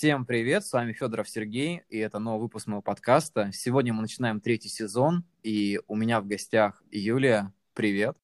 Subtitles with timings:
[0.00, 3.50] Всем привет, с вами Федоров Сергей, и это новый выпуск моего подкаста.
[3.52, 7.52] Сегодня мы начинаем третий сезон, и у меня в гостях Юлия.
[7.74, 8.16] Привет.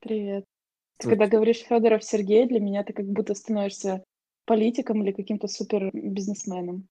[0.00, 0.44] Привет.
[0.98, 4.04] Ты когда говоришь Федоров Сергей, для меня ты как будто становишься
[4.44, 6.86] политиком или каким-то супер бизнесменом.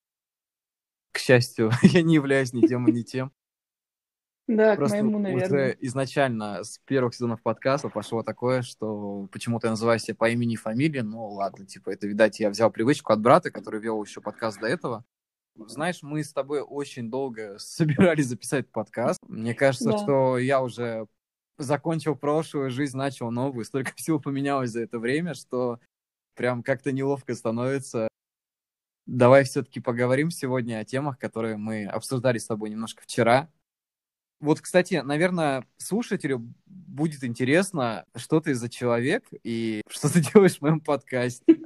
[1.12, 3.32] К счастью, я не являюсь ни тем, ни тем.
[4.56, 5.46] Да, Просто к моему, наверное.
[5.48, 10.54] Уже изначально с первых сезонов подкаста пошло такое, что почему-то я называю себя по имени
[10.54, 11.00] и фамилии.
[11.00, 14.68] Ну, ладно, типа, это, видать, я взял привычку от брата, который вел еще подкаст до
[14.68, 15.06] этого.
[15.56, 19.20] Знаешь, мы с тобой очень долго собирались записать подкаст.
[19.28, 19.98] Мне кажется, да.
[19.98, 21.08] что я уже
[21.58, 23.64] закончил прошлую жизнь, начал новую.
[23.64, 25.80] Столько всего поменялось за это время, что
[26.36, 28.10] прям как-то неловко становится.
[29.06, 33.50] Давай все-таки поговорим сегодня о темах, которые мы обсуждали с тобой немножко вчера.
[34.42, 40.62] Вот, кстати, наверное, слушателю будет интересно, что ты за человек и что ты делаешь в
[40.62, 41.62] моем подкасте.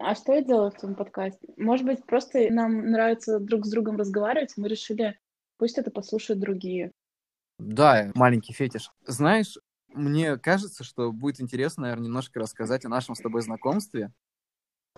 [0.00, 1.46] А что я делаю в твоем подкасте?
[1.56, 5.18] Может быть, просто нам нравится друг с другом разговаривать, мы решили,
[5.58, 6.92] пусть это послушают другие.
[7.58, 8.90] Да, маленький фетиш.
[9.04, 9.58] Знаешь,
[9.88, 14.12] мне кажется, что будет интересно, наверное, немножко рассказать о нашем с тобой знакомстве,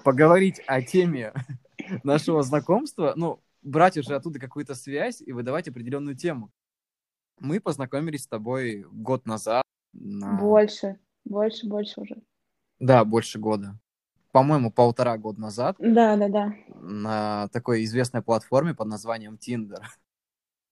[0.04, 1.32] поговорить о теме
[2.04, 6.52] нашего знакомства, ну, брать уже оттуда какую-то связь и выдавать определенную тему.
[7.40, 9.64] Мы познакомились с тобой год назад.
[9.92, 10.38] На...
[10.38, 12.16] Больше, больше, больше уже.
[12.78, 13.78] Да, больше года.
[14.30, 15.76] По-моему, полтора года назад.
[15.78, 16.54] Да, да, да.
[16.68, 19.82] На такой известной платформе под названием Tinder.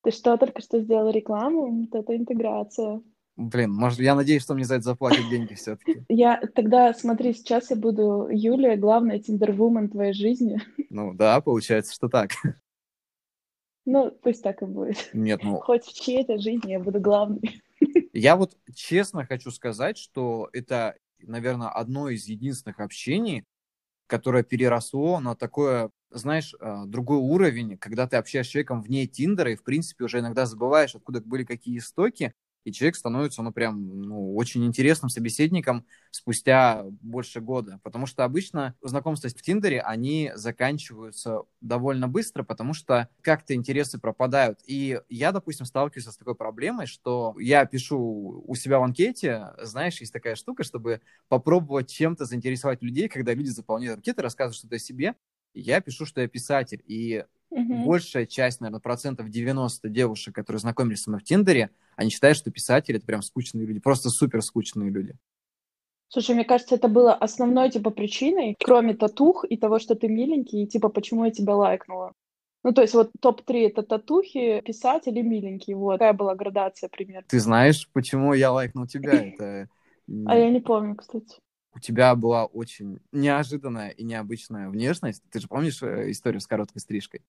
[0.03, 1.81] Ты что, только что сделал рекламу?
[1.81, 3.01] Вот это интеграция.
[3.35, 6.03] Блин, может, я надеюсь, что мне за это заплатят деньги все-таки.
[6.09, 10.61] Я тогда, смотри, сейчас я буду Юлия, главная тиндервумен твоей жизни.
[10.89, 12.31] Ну да, получается, что так.
[13.85, 15.09] Ну, пусть так и будет.
[15.13, 15.57] Нет, ну...
[15.57, 17.61] Хоть в чьей-то жизни я буду главной.
[18.13, 23.45] Я вот честно хочу сказать, что это, наверное, одно из единственных общений,
[24.07, 29.51] которое переросло на такое, знаешь, э, другой уровень, когда ты общаешься с человеком вне Тиндера,
[29.51, 34.01] и, в принципе, уже иногда забываешь, откуда были какие истоки, и человек становится, ну, прям,
[34.01, 37.79] ну, очень интересным собеседником спустя больше года.
[37.83, 44.59] Потому что обычно знакомства в Тиндере, они заканчиваются довольно быстро, потому что как-то интересы пропадают.
[44.65, 49.99] И я, допустим, сталкиваюсь с такой проблемой, что я пишу у себя в анкете, знаешь,
[50.01, 54.79] есть такая штука, чтобы попробовать чем-то заинтересовать людей, когда люди заполняют анкеты, рассказывают что-то о
[54.79, 55.15] себе,
[55.53, 56.83] я пишу, что я писатель.
[56.85, 57.85] И Угу.
[57.85, 62.49] Большая часть, наверное, процентов 90 девушек, которые знакомились со мной в Тиндере, они считают, что
[62.49, 65.15] писатели— это прям скучные люди, просто супер скучные люди.
[66.07, 70.63] Слушай, мне кажется, это было основной, типа, причиной, кроме татух и того, что ты миленький,
[70.63, 72.13] и, типа, почему я тебя лайкнула.
[72.63, 75.73] Ну, то есть вот топ-3— это татухи, писатели, миленький.
[75.73, 77.27] Вот, такая была градация примерно.
[77.27, 79.11] Ты знаешь, почему я лайкнул тебя?
[79.11, 79.67] Это...
[80.25, 81.35] А я не помню, кстати.
[81.75, 85.21] У тебя была очень неожиданная и необычная внешность.
[85.29, 87.21] Ты же помнишь э, историю с короткой стрижкой?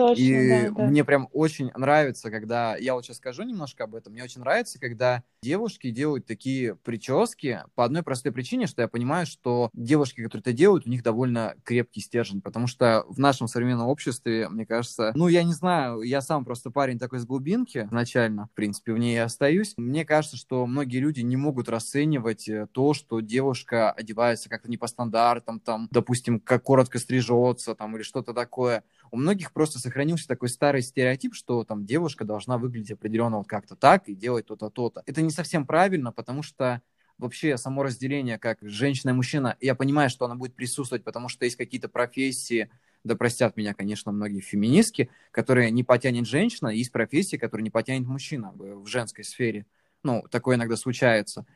[0.00, 0.86] Точно, и да, да.
[0.86, 4.80] мне прям очень нравится, когда, я вот сейчас скажу немножко об этом, мне очень нравится,
[4.80, 10.40] когда девушки делают такие прически по одной простой причине, что я понимаю, что девушки, которые
[10.40, 15.12] это делают, у них довольно крепкий стержень, потому что в нашем современном обществе, мне кажется,
[15.14, 18.98] ну, я не знаю, я сам просто парень такой с глубинки изначально, в принципе, в
[18.98, 19.74] ней я остаюсь.
[19.76, 24.78] Мне кажется, что многие люди не могут расценивать э, то, что девушка одевается как-то не
[24.78, 30.28] по стандартам, там, допустим, как коротко стрижется, там, или что-то такое у многих просто сохранился
[30.28, 34.70] такой старый стереотип, что там девушка должна выглядеть определенно вот как-то так и делать то-то,
[34.70, 35.02] то-то.
[35.06, 36.82] Это не совсем правильно, потому что
[37.18, 41.44] вообще само разделение как женщина и мужчина, я понимаю, что она будет присутствовать, потому что
[41.44, 42.70] есть какие-то профессии,
[43.04, 48.06] да простят меня, конечно, многие феминистки, которые не потянет женщина, есть профессии, которые не потянет
[48.06, 49.66] мужчина в женской сфере.
[50.02, 51.46] Ну, такое иногда случается.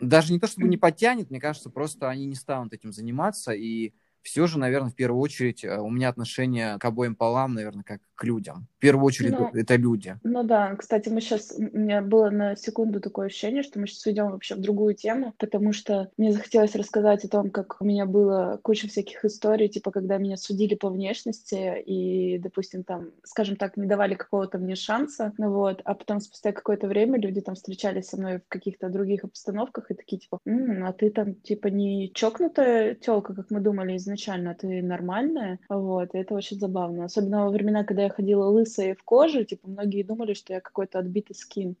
[0.00, 3.92] Даже не то, чтобы не потянет, мне кажется, просто они не станут этим заниматься, и
[4.22, 8.00] все же, наверное, в первую очередь э, у меня отношение к обоим полам, наверное, как
[8.20, 8.68] к людям.
[8.76, 10.16] В первую очередь ну, это люди.
[10.22, 14.04] Ну да, кстати, мы сейчас, у меня было на секунду такое ощущение, что мы сейчас
[14.06, 18.04] уйдем вообще в другую тему, потому что мне захотелось рассказать о том, как у меня
[18.04, 23.78] было куча всяких историй, типа, когда меня судили по внешности и, допустим, там, скажем так,
[23.78, 28.08] не давали какого-то мне шанса, ну вот, а потом спустя какое-то время люди там встречались
[28.08, 32.12] со мной в каких-то других обстановках и такие, типа, М, а ты там, типа, не
[32.12, 37.44] чокнутая телка, как мы думали изначально, а ты нормальная, вот, и это очень забавно, особенно
[37.44, 41.36] во времена, когда я ходила лысая в коже, типа, многие думали, что я какой-то отбитый
[41.36, 41.76] скин.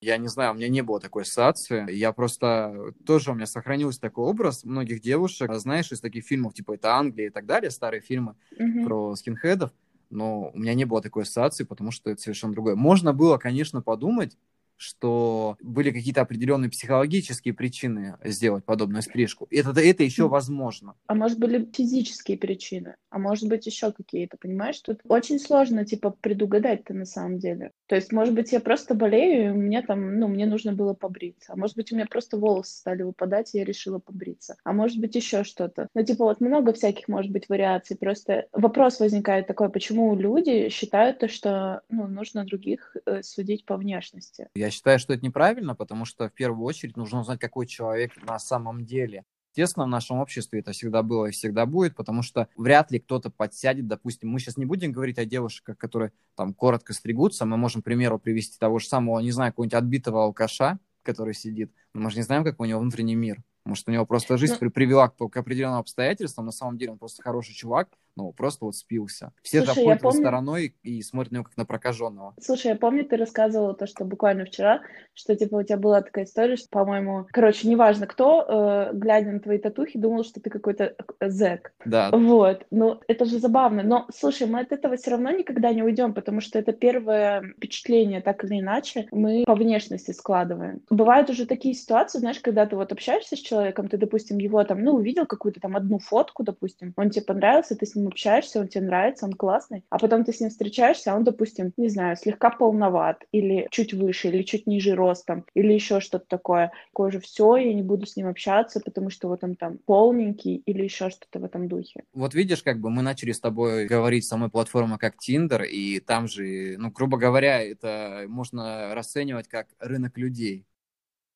[0.00, 1.90] Я не знаю, у меня не было такой ассоциации.
[1.92, 2.92] Я просто...
[3.06, 5.52] Тоже у меня сохранился такой образ многих девушек.
[5.54, 8.84] Знаешь, из таких фильмов, типа это Англия и так далее, старые фильмы mm-hmm.
[8.84, 9.72] про скинхедов.
[10.10, 12.76] Но у меня не было такой ассоциации, потому что это совершенно другое.
[12.76, 14.36] Можно было, конечно, подумать,
[14.76, 19.46] что были какие-то определенные психологические причины сделать подобную стрижку.
[19.50, 20.94] Это, это еще возможно.
[21.06, 24.80] А может были физические причины, а может быть еще какие-то, понимаешь?
[24.80, 27.72] Тут очень сложно, типа, предугадать-то на самом деле.
[27.86, 31.52] То есть, может быть, я просто болею, и мне там, ну, мне нужно было побриться.
[31.52, 34.56] А может быть, у меня просто волосы стали выпадать, и я решила побриться.
[34.64, 35.88] А может быть, еще что-то.
[35.94, 37.96] Ну, типа, вот много всяких, может быть, вариаций.
[37.96, 43.76] Просто вопрос возникает такой, почему люди считают то, что, ну, нужно других э, судить по
[43.76, 44.48] внешности?
[44.54, 48.38] Я считаю, что это неправильно, потому что в первую очередь нужно узнать, какой человек на
[48.38, 49.24] самом деле.
[49.56, 53.30] Естественно, в нашем обществе это всегда было и всегда будет, потому что вряд ли кто-то
[53.30, 57.80] подсядет, допустим, мы сейчас не будем говорить о девушках, которые там коротко стригутся, мы можем,
[57.80, 62.10] к примеру, привести того же самого, не знаю, какого-нибудь отбитого алкаша, который сидит, но мы
[62.10, 63.42] же не знаем, как у него внутренний мир.
[63.64, 66.98] Может, у него просто жизнь ну, привела к, к определенным обстоятельствам, на самом деле он
[66.98, 69.32] просто хороший чувак, но просто вот спился.
[69.42, 70.20] Все Слушай, же помню...
[70.20, 72.34] стороной и смотрят на него как на прокаженного.
[72.40, 74.82] Слушай, я помню, ты рассказывала то, что буквально вчера,
[75.14, 79.40] что типа у тебя была такая история, что, по-моему, короче, неважно кто, э, глядя на
[79.40, 81.72] твои татухи, думал, что ты какой-то зэк.
[81.84, 82.10] Да.
[82.12, 82.66] Вот.
[82.70, 83.82] Ну, это же забавно.
[83.82, 88.20] Но, слушай, мы от этого все равно никогда не уйдем, потому что это первое впечатление,
[88.20, 90.82] так или иначе, мы по внешности складываем.
[90.90, 94.62] Бывают уже такие ситуации, знаешь, когда ты вот общаешься с человеком, человеком, ты, допустим, его
[94.64, 98.60] там, ну, увидел какую-то там одну фотку, допустим, он тебе понравился, ты с ним общаешься,
[98.60, 101.88] он тебе нравится, он классный, а потом ты с ним встречаешься, а он, допустим, не
[101.88, 106.72] знаю, слегка полноват, или чуть выше, или чуть ниже ростом, или еще что-то такое.
[106.92, 110.56] Такое же все, я не буду с ним общаться, потому что вот он там полненький,
[110.66, 112.04] или еще что-то в этом духе.
[112.12, 116.00] Вот видишь, как бы мы начали с тобой говорить с самой платформы как Tinder, и
[116.00, 120.66] там же, ну, грубо говоря, это можно расценивать как рынок людей.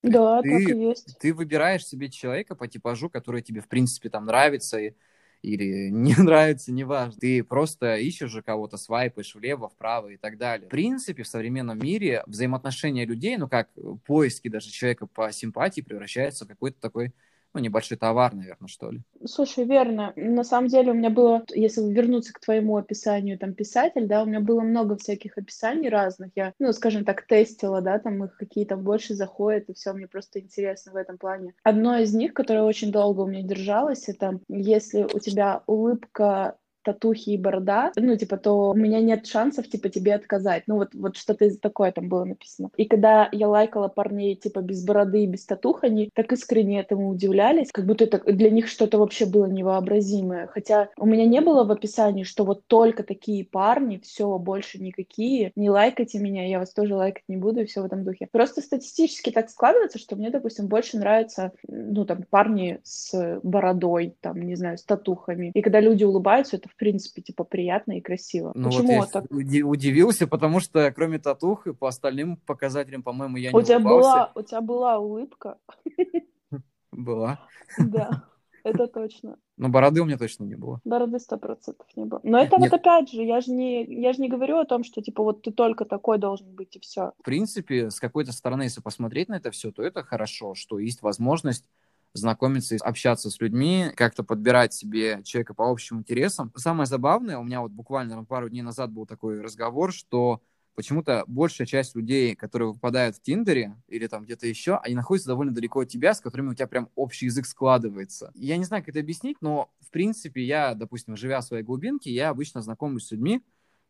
[0.03, 1.17] Да, ты, так и есть.
[1.19, 4.93] Ты выбираешь себе человека по типажу, который тебе, в принципе, там нравится и,
[5.41, 7.19] или не нравится, неважно.
[7.19, 10.67] Ты просто ищешь же кого-то, свайпаешь влево, вправо и так далее.
[10.67, 13.69] В принципе, в современном мире взаимоотношения людей, ну как
[14.05, 17.13] поиски даже человека по симпатии превращаются в какой-то такой
[17.53, 19.01] ну, небольшой товар, наверное, что ли.
[19.25, 20.13] Слушай, верно.
[20.15, 24.25] На самом деле у меня было, если вернуться к твоему описанию, там, писатель, да, у
[24.25, 26.31] меня было много всяких описаний разных.
[26.35, 30.39] Я, ну, скажем так, тестила, да, там их какие-то больше заходят, и все, мне просто
[30.39, 31.53] интересно в этом плане.
[31.63, 37.31] Одно из них, которое очень долго у меня держалось, это если у тебя улыбка татухи
[37.31, 40.63] и борода, ну, типа, то у меня нет шансов, типа, тебе отказать.
[40.67, 42.69] Ну, вот, вот что-то из такое там было написано.
[42.77, 47.09] И когда я лайкала парней, типа, без бороды и без татух, они так искренне этому
[47.09, 50.47] удивлялись, как будто это для них что-то вообще было невообразимое.
[50.47, 55.51] Хотя у меня не было в описании, что вот только такие парни, все, больше никакие,
[55.55, 58.27] не лайкайте меня, я вас тоже лайкать не буду, и все в этом духе.
[58.31, 64.41] Просто статистически так складывается, что мне, допустим, больше нравятся, ну, там, парни с бородой, там,
[64.41, 65.51] не знаю, с татухами.
[65.53, 68.51] И когда люди улыбаются, это принципе, типа, приятно и красиво.
[68.55, 69.25] Ну, Почему вот я так?
[69.29, 74.31] удивился, потому что кроме татух и по остальным показателям, по-моему, я не у тебя была
[74.33, 75.59] У тебя была улыбка.
[76.91, 77.39] Была.
[77.77, 78.23] Да.
[78.63, 79.37] Это точно.
[79.57, 80.81] Но бороды у меня точно не было.
[80.83, 82.19] Бороды сто процентов не было.
[82.23, 82.71] Но это Нет.
[82.71, 85.41] вот опять же, я же не, я же не говорю о том, что типа вот
[85.41, 87.13] ты только такой должен быть и все.
[87.19, 91.01] В принципе, с какой-то стороны, если посмотреть на это все, то это хорошо, что есть
[91.01, 91.65] возможность
[92.13, 96.51] знакомиться, общаться с людьми, как-то подбирать себе человека по общим интересам.
[96.55, 100.41] Самое забавное, у меня вот буквально пару дней назад был такой разговор, что
[100.75, 105.53] почему-то большая часть людей, которые выпадают в Тиндере или там где-то еще, они находятся довольно
[105.53, 108.31] далеко от тебя, с которыми у тебя прям общий язык складывается.
[108.35, 112.11] Я не знаю, как это объяснить, но в принципе я, допустим, живя в своей глубинке,
[112.11, 113.41] я обычно знакомлюсь с людьми,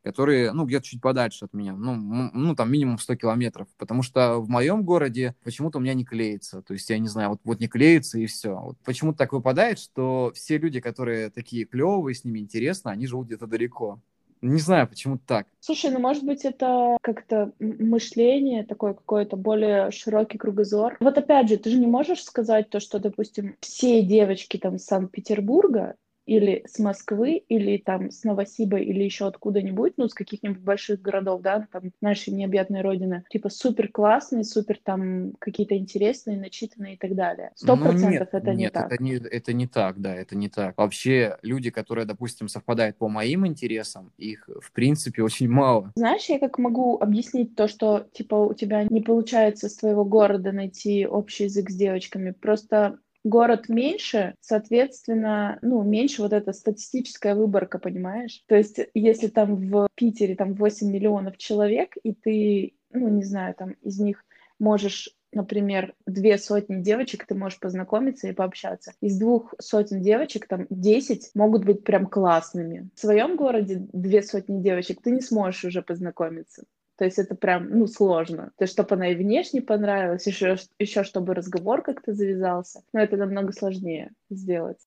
[0.04, 4.40] которые, ну, где-то чуть подальше от меня, ну, ну, там минимум 100 километров, потому что
[4.40, 7.60] в моем городе почему-то у меня не клеится, то есть, я не знаю, вот, вот
[7.60, 8.56] не клеится и все.
[8.56, 13.28] Вот почему-то так выпадает, что все люди, которые такие клевые, с ними интересно, они живут
[13.28, 14.00] где-то далеко.
[14.42, 15.46] Не знаю, почему так.
[15.60, 20.98] Слушай, ну, может быть, это как-то мышление, такое какое-то более широкий кругозор.
[21.00, 25.96] Вот опять же, ты же не можешь сказать то, что, допустим, все девочки там Санкт-Петербурга
[26.32, 31.42] или с Москвы, или там с Новосиба, или еще откуда-нибудь, ну, с каких-нибудь больших городов,
[31.42, 37.16] да, там, нашей необъятной родины, типа супер классные, супер там какие-то интересные, начитанные и так
[37.16, 37.52] далее.
[37.56, 38.94] Сто ну, процентов ну, это нет, не так.
[38.94, 40.78] Это не, это не так, да, это не так.
[40.78, 45.92] Вообще, люди, которые, допустим, совпадают по моим интересам, их, в принципе, очень мало.
[45.98, 50.54] Знаешь, я как могу объяснить то, что, типа, у тебя не получается с твоего города
[50.54, 57.80] найти общий язык с девочками, просто город меньше, соответственно, ну, меньше вот эта статистическая выборка,
[57.80, 58.44] понимаешь?
[58.48, 63.56] То есть, если там в Питере там 8 миллионов человек, и ты, ну, не знаю,
[63.56, 64.24] там из них
[64.60, 68.94] можешь например, две сотни девочек ты можешь познакомиться и пообщаться.
[69.02, 72.90] Из двух сотен девочек там десять могут быть прям классными.
[72.96, 76.66] В своем городе две сотни девочек ты не сможешь уже познакомиться.
[76.98, 78.52] То есть это прям, ну, сложно.
[78.58, 82.84] То есть, чтобы она и внешне понравилась, еще, еще чтобы разговор как-то завязался.
[82.94, 84.78] Но это намного сложнее сделать.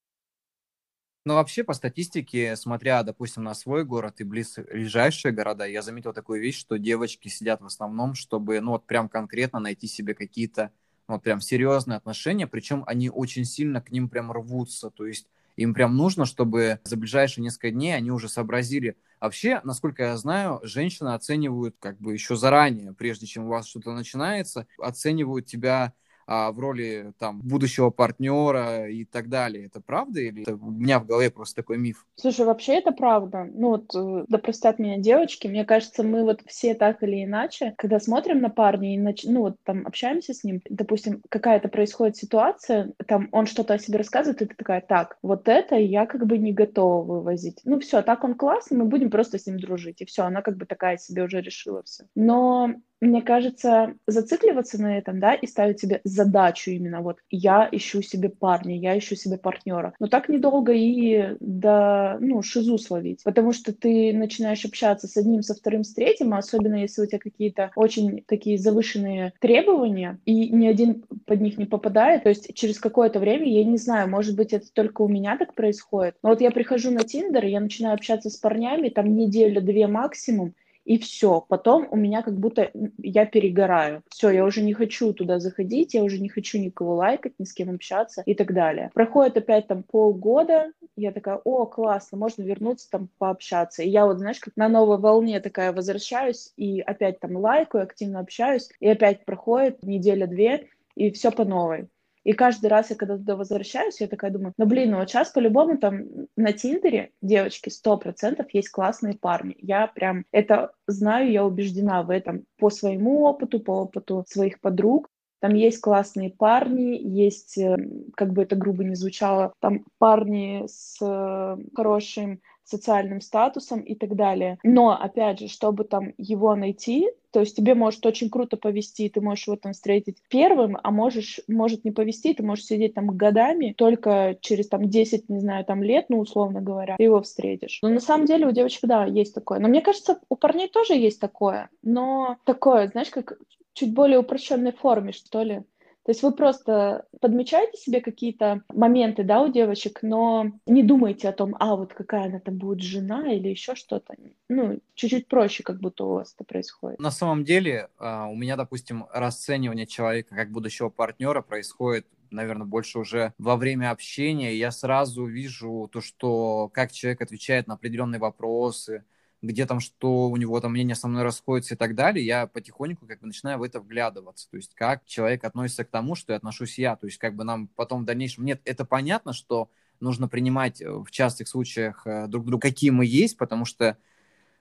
[1.27, 6.43] Но вообще, по статистике, смотря, допустим, на свой город и близлежащие города, я заметил такую
[6.43, 10.71] вещь, что девочки сидят в основном, чтобы, ну, вот прям конкретно найти себе какие-то,
[11.09, 15.27] ну, вот прям серьезные отношения, причем они очень сильно к ним прям рвутся, то есть
[15.57, 18.97] им прям нужно, чтобы за ближайшие несколько дней они уже сообразили.
[19.21, 23.93] Вообще, насколько я знаю, женщины оценивают как бы еще заранее, прежде чем у вас что-то
[23.93, 25.95] начинается, оценивают тебя
[26.26, 29.66] а, в роли там будущего партнера и так далее.
[29.66, 32.07] Это правда или это у меня в голове просто такой миф?
[32.16, 33.49] Слушай, вообще это правда.
[33.52, 37.75] Ну вот, э, да простят меня девочки, мне кажется, мы вот все так или иначе,
[37.76, 39.25] когда смотрим на парня и нач...
[39.25, 43.99] ну вот там общаемся с ним, допустим, какая-то происходит ситуация, там он что-то о себе
[43.99, 47.61] рассказывает, и ты такая, так, вот это я как бы не готова вывозить.
[47.64, 50.57] Ну все, так он классный, мы будем просто с ним дружить, и все, она как
[50.57, 52.04] бы такая себе уже решила все.
[52.14, 58.03] Но мне кажется, зацикливаться на этом, да, и ставить себе задачу именно вот я ищу
[58.03, 59.95] себе парня, я ищу себе партнера.
[60.01, 65.43] Но так недолго и до, ну, шизу словить, потому что ты начинаешь общаться с одним,
[65.43, 70.51] со вторым, с третьим, а особенно если у тебя какие-то очень такие завышенные требования, и
[70.51, 74.37] ни один под них не попадает, то есть через какое-то время, я не знаю, может
[74.37, 77.95] быть, это только у меня так происходит, но вот я прихожу на Тиндер, я начинаю
[77.95, 81.45] общаться с парнями, там неделю-две максимум, и все.
[81.49, 84.03] Потом у меня как будто я перегораю.
[84.09, 87.53] Все, я уже не хочу туда заходить, я уже не хочу никого лайкать, ни с
[87.53, 88.91] кем общаться и так далее.
[88.95, 93.83] Проходит опять там полгода, я такая, о, классно, можно вернуться там пообщаться.
[93.83, 98.21] И я вот, знаешь, как на новой волне такая возвращаюсь и опять там лайкаю, активно
[98.21, 101.88] общаюсь, и опять проходит неделя-две, и все по новой.
[102.25, 105.31] И каждый раз я когда туда возвращаюсь, я такая думаю, ну блин, ну вот сейчас
[105.31, 106.04] по-любому там
[106.37, 109.57] на Тиндере девочки сто процентов есть классные парни.
[109.59, 115.09] Я прям это знаю, я убеждена в этом по своему опыту, по опыту своих подруг.
[115.40, 117.76] Там есть классные парни, есть, э,
[118.16, 124.16] как бы это грубо не звучало, там парни с э, хорошим социальным статусом и так
[124.16, 124.59] далее.
[124.62, 129.21] Но, опять же, чтобы там его найти, то есть тебе может очень круто повести, ты
[129.21, 133.75] можешь его там встретить первым, а можешь, может не повести, ты можешь сидеть там годами,
[133.76, 137.80] только через там 10, не знаю, там лет, ну, условно говоря, ты его встретишь.
[137.83, 139.59] Но на самом деле у девочек, да, есть такое.
[139.59, 143.37] Но мне кажется, у парней тоже есть такое, но такое, знаешь, как
[143.75, 145.64] чуть более упрощенной форме, что ли.
[146.05, 151.33] То есть вы просто подмечаете себе какие-то моменты, да, у девочек, но не думаете о
[151.33, 154.15] том, а вот какая она там будет жена или еще что-то.
[154.49, 156.99] Ну, чуть-чуть проще как будто у вас это происходит.
[156.99, 162.99] На самом деле а, у меня, допустим, расценивание человека как будущего партнера происходит наверное, больше
[162.99, 164.57] уже во время общения.
[164.57, 169.05] Я сразу вижу то, что как человек отвечает на определенные вопросы,
[169.45, 173.07] где там что у него там мнение со мной расходится и так далее, я потихоньку
[173.07, 174.51] как бы начинаю в это вглядываться.
[174.51, 176.97] То есть как человек относится к тому, что я отношусь я.
[176.97, 178.45] То есть как бы нам потом в дальнейшем...
[178.45, 179.71] Нет, это понятно, что
[180.01, 183.99] нужно принимать э, в частых случаях э, друг друга, какие мы есть, потому что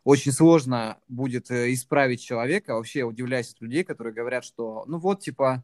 [0.04, 2.76] очень сложно будет э, исправить человека.
[2.76, 5.64] Вообще я удивляюсь от людей, которые говорят, что ну вот, типа,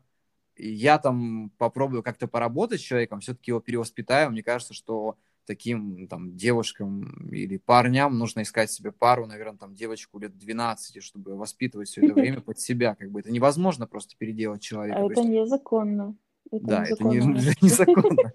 [0.55, 4.31] я там попробую как-то поработать с человеком, все-таки его перевоспитаю.
[4.31, 5.17] Мне кажется, что
[5.49, 11.35] таким там девушкам или парням нужно искать себе пару, наверное, там девочку лет 12, чтобы
[11.35, 12.93] воспитывать все это время под себя.
[12.93, 14.99] Как бы это невозможно просто переделать человека.
[14.99, 16.15] А это незаконно.
[16.51, 17.09] Это да, незаконно.
[17.09, 18.31] это не, незаконно.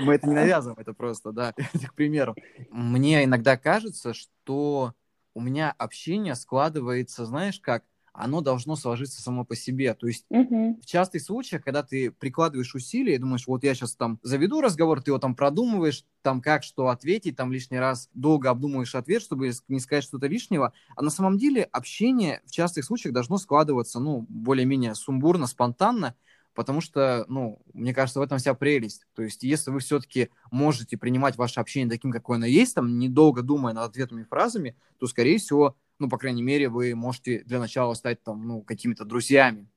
[0.00, 1.54] Мы это не навязываем, это просто, да,
[1.88, 2.36] к примеру.
[2.70, 4.92] Мне иногда кажется, что
[5.32, 7.84] у меня общение складывается, знаешь, как
[8.20, 9.94] оно должно сложиться само по себе.
[9.94, 10.78] То есть угу.
[10.80, 15.02] в частых случаях, когда ты прикладываешь усилия и думаешь, вот я сейчас там заведу разговор,
[15.02, 19.52] ты его там продумываешь, там как что ответить, там лишний раз долго обдумываешь ответ, чтобы
[19.68, 20.72] не сказать что-то лишнего.
[20.96, 26.14] А на самом деле общение в частых случаях должно складываться, ну, более-менее сумбурно, спонтанно,
[26.54, 29.06] потому что, ну, мне кажется, в этом вся прелесть.
[29.14, 33.42] То есть, если вы все-таки можете принимать ваше общение таким, какое оно есть, там, недолго
[33.42, 37.94] думая над ответными фразами, то, скорее всего, ну, по крайней мере, вы можете для начала
[37.94, 39.68] стать там, ну, какими-то друзьями.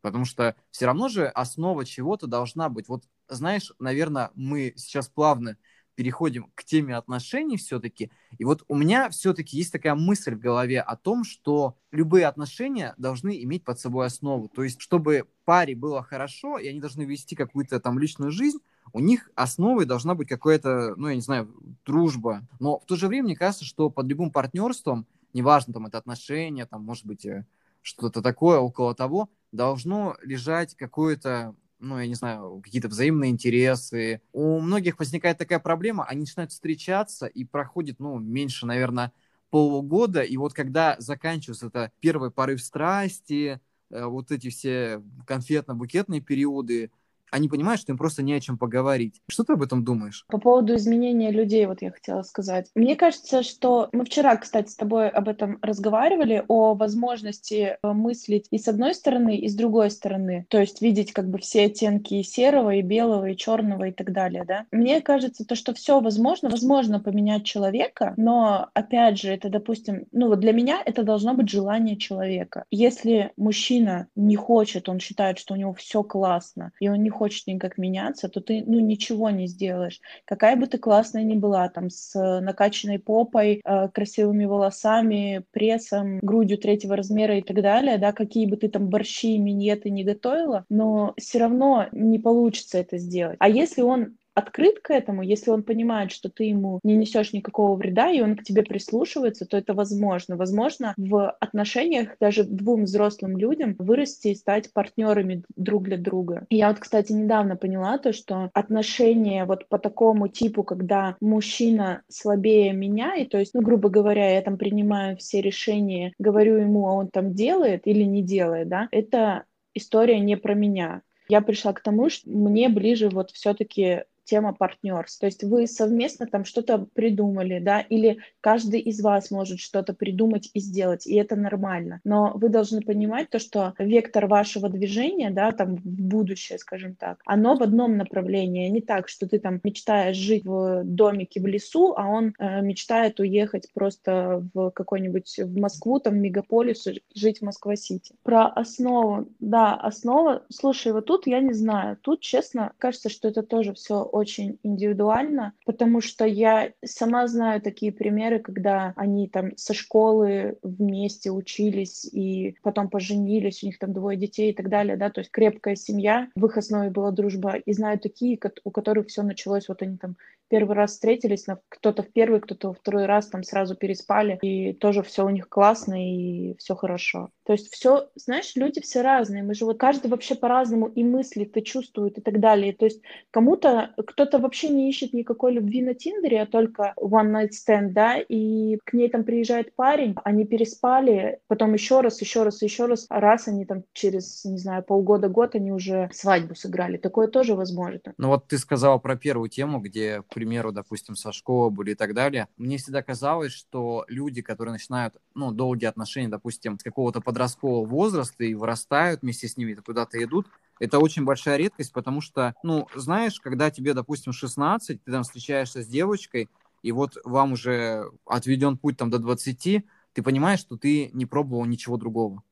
[0.00, 2.88] Потому что все равно же основа чего-то должна быть.
[2.88, 5.56] Вот, знаешь, наверное, мы сейчас плавно
[5.98, 8.12] переходим к теме отношений все-таки.
[8.38, 12.94] И вот у меня все-таки есть такая мысль в голове о том, что любые отношения
[12.98, 14.48] должны иметь под собой основу.
[14.48, 18.58] То есть, чтобы паре было хорошо, и они должны вести какую-то там личную жизнь,
[18.92, 21.52] у них основой должна быть какая-то, ну, я не знаю,
[21.84, 22.46] дружба.
[22.60, 26.64] Но в то же время мне кажется, что под любым партнерством неважно, там, это отношения,
[26.64, 27.44] там, может быть, э,
[27.82, 34.20] что-то такое около того, должно лежать какое-то, ну, я не знаю, какие-то взаимные интересы.
[34.32, 39.12] У многих возникает такая проблема, они начинают встречаться и проходит, ну, меньше, наверное,
[39.50, 46.90] полгода, и вот когда заканчивается это первый порыв страсти, э, вот эти все конфетно-букетные периоды,
[47.30, 49.20] они понимают, что им просто не о чем поговорить.
[49.28, 50.24] Что ты об этом думаешь?
[50.28, 52.70] По поводу изменения людей, вот я хотела сказать.
[52.74, 58.46] Мне кажется, что мы вчера, кстати, с тобой об этом разговаривали, о возможности э, мыслить
[58.50, 60.46] и с одной стороны, и с другой стороны.
[60.48, 64.12] То есть видеть как бы все оттенки и серого, и белого, и черного, и так
[64.12, 64.66] далее, да.
[64.70, 70.28] Мне кажется, то, что все возможно, возможно поменять человека, но, опять же, это, допустим, ну
[70.28, 72.64] вот для меня это должно быть желание человека.
[72.70, 77.46] Если мужчина не хочет, он считает, что у него все классно, и он не хочет
[77.46, 80.00] никак меняться, то ты, ну, ничего не сделаешь.
[80.24, 86.58] Какая бы ты классная ни была, там, с накачанной попой, э, красивыми волосами, прессом, грудью
[86.58, 91.14] третьего размера и так далее, да, какие бы ты там борщи, миньеты не готовила, но
[91.18, 93.36] все равно не получится это сделать.
[93.40, 97.76] А если он открыт к этому, если он понимает, что ты ему не несешь никакого
[97.76, 100.36] вреда, и он к тебе прислушивается, то это возможно.
[100.36, 106.46] Возможно, в отношениях даже двум взрослым людям вырасти и стать партнерами друг для друга.
[106.50, 112.72] Я вот, кстати, недавно поняла то, что отношения вот по такому типу, когда мужчина слабее
[112.72, 116.92] меня, и то есть, ну, грубо говоря, я там принимаю все решения, говорю ему, а
[116.92, 121.02] он там делает или не делает, да, это история не про меня.
[121.28, 125.20] Я пришла к тому, что мне ближе вот все-таки тема партнерства.
[125.20, 130.50] То есть вы совместно там что-то придумали, да, или каждый из вас может что-то придумать
[130.52, 132.00] и сделать, и это нормально.
[132.04, 137.20] Но вы должны понимать то, что вектор вашего движения, да, там в будущее, скажем так,
[137.24, 141.46] оно в одном направлении, а не так, что ты там мечтаешь жить в домике в
[141.46, 147.38] лесу, а он э, мечтает уехать просто в какой-нибудь в Москву, там в мегаполис, жить
[147.38, 148.14] в Москва-Сити.
[148.22, 153.42] Про основу, да, основа, слушай, вот тут я не знаю, тут, честно, кажется, что это
[153.42, 159.74] тоже все очень индивидуально, потому что я сама знаю такие примеры, когда они там со
[159.74, 165.10] школы вместе учились и потом поженились, у них там двое детей и так далее, да,
[165.10, 167.56] то есть крепкая семья, в их основе была дружба.
[167.56, 170.16] И знаю такие, у которых все началось, вот они там
[170.48, 175.02] первый раз встретились, кто-то в первый, кто-то во второй раз там сразу переспали, и тоже
[175.02, 177.30] все у них классно и все хорошо.
[177.44, 181.56] То есть все, знаешь, люди все разные, мы же вот каждый вообще по-разному и мыслит,
[181.56, 182.74] и чувствует и так далее.
[182.74, 187.50] То есть кому-то, кто-то вообще не ищет никакой любви на Тиндере, а только one night
[187.50, 192.60] stand, да, и к ней там приезжает парень, они переспали, потом еще раз, еще раз,
[192.60, 196.98] еще раз, а раз они там через, не знаю, полгода-год они уже свадьбу сыграли.
[196.98, 197.78] Такое тоже возможно.
[198.18, 202.14] Ну вот ты сказала про первую тему, где, примеру, допустим, со школы были и так
[202.14, 202.48] далее.
[202.56, 207.84] Мне всегда казалось, что люди, которые начинают, ну, долгие отношения, допустим, с какого-то под подросткового
[207.84, 210.46] возраста и вырастают вместе с ними, куда-то идут,
[210.80, 215.82] это очень большая редкость, потому что, ну, знаешь, когда тебе, допустим, 16, ты там встречаешься
[215.82, 216.48] с девочкой,
[216.82, 221.64] и вот вам уже отведен путь там до 20, ты понимаешь, что ты не пробовал
[221.64, 222.42] ничего другого.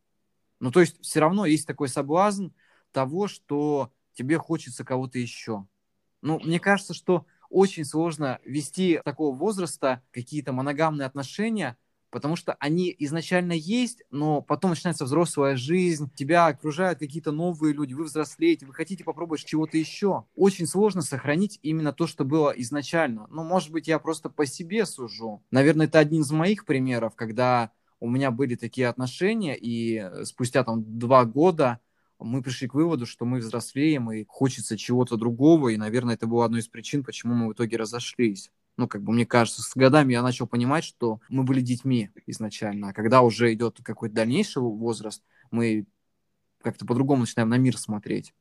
[0.59, 2.49] Ну, то есть все равно есть такой соблазн
[2.90, 5.66] того, что тебе хочется кого-то еще.
[6.22, 11.76] Ну, мне кажется, что очень сложно вести такого возраста какие-то моногамные отношения,
[12.11, 17.94] потому что они изначально есть, но потом начинается взрослая жизнь, тебя окружают какие-то новые люди,
[17.94, 20.24] вы взрослеете, вы хотите попробовать чего-то еще.
[20.35, 23.26] Очень сложно сохранить именно то, что было изначально.
[23.30, 25.42] Ну, может быть, я просто по себе сужу.
[25.50, 30.98] Наверное, это один из моих примеров, когда у меня были такие отношения, и спустя там
[30.98, 31.80] два года
[32.18, 36.44] мы пришли к выводу, что мы взрослеем и хочется чего-то другого, и, наверное, это было
[36.44, 40.12] одной из причин, почему мы в итоге разошлись ну, как бы мне кажется, с годами
[40.12, 45.22] я начал понимать, что мы были детьми изначально, а когда уже идет какой-то дальнейший возраст,
[45.50, 45.87] мы
[46.62, 48.35] как-то по-другому начинаем на мир смотреть.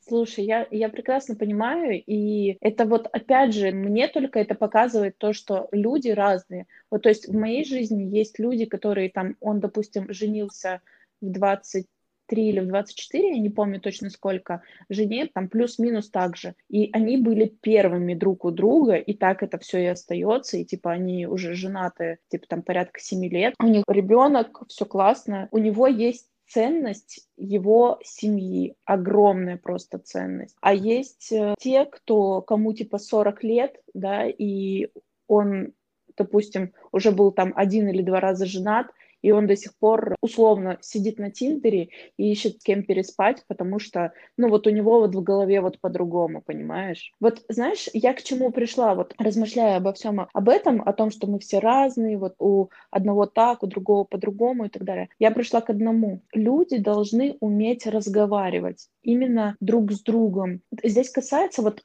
[0.00, 5.32] Слушай, я, я прекрасно понимаю, и это вот, опять же, мне только это показывает то,
[5.32, 6.66] что люди разные.
[6.90, 10.80] Вот, то есть в моей жизни есть люди, которые там, он, допустим, женился
[11.20, 11.86] в 20
[12.28, 16.54] 23 или в 24, я не помню точно сколько, жене там плюс-минус так же.
[16.68, 20.92] И они были первыми друг у друга, и так это все и остается, и типа
[20.92, 23.54] они уже женаты, типа там порядка 7 лет.
[23.60, 25.48] У них ребенок, все классно.
[25.50, 30.56] У него есть ценность его семьи, огромная просто ценность.
[30.60, 34.88] А есть э, те, кто, кому типа 40 лет, да, и
[35.28, 35.72] он,
[36.16, 38.88] допустим, уже был там один или два раза женат,
[39.22, 43.78] и он до сих пор условно сидит на Тиндере и ищет с кем переспать, потому
[43.78, 47.12] что, ну, вот у него вот в голове вот по-другому, понимаешь?
[47.20, 51.26] Вот, знаешь, я к чему пришла, вот размышляя обо всем об этом, о том, что
[51.26, 55.08] мы все разные, вот у одного так, у другого по-другому и так далее.
[55.18, 56.22] Я пришла к одному.
[56.32, 60.60] Люди должны уметь разговаривать именно друг с другом.
[60.82, 61.82] Здесь касается вот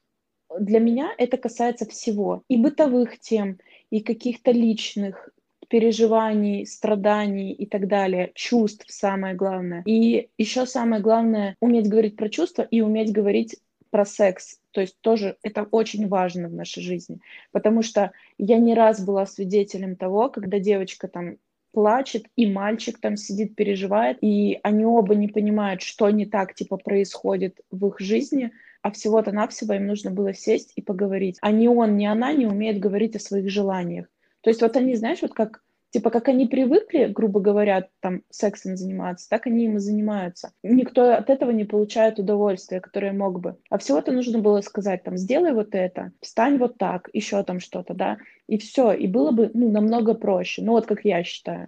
[0.60, 2.44] для меня это касается всего.
[2.48, 5.30] И бытовых тем, и каких-то личных,
[5.68, 9.84] переживаний, страданий и так далее, чувств самое главное.
[9.86, 13.58] И еще самое главное уметь говорить про чувства и уметь говорить
[13.90, 14.60] про секс.
[14.72, 17.20] То есть тоже это очень важно в нашей жизни.
[17.52, 21.38] Потому что я не раз была свидетелем того, когда девочка там
[21.72, 26.78] плачет, и мальчик там сидит, переживает, и они оба не понимают, что не так, типа,
[26.78, 28.52] происходит в их жизни,
[28.82, 31.38] а всего-то навсего им нужно было сесть и поговорить.
[31.42, 34.08] А ни он, ни она не умеют говорить о своих желаниях.
[34.48, 38.78] То есть вот они, знаешь, вот как Типа, как они привыкли, грубо говоря, там, сексом
[38.78, 40.54] заниматься, так они им и занимаются.
[40.64, 43.58] Никто от этого не получает удовольствия, которое мог бы.
[43.70, 47.94] А всего-то нужно было сказать, там, сделай вот это, встань вот так, еще там что-то,
[47.94, 48.94] да, и все.
[48.94, 50.62] И было бы, ну, намного проще.
[50.62, 51.68] Ну, вот как я считаю.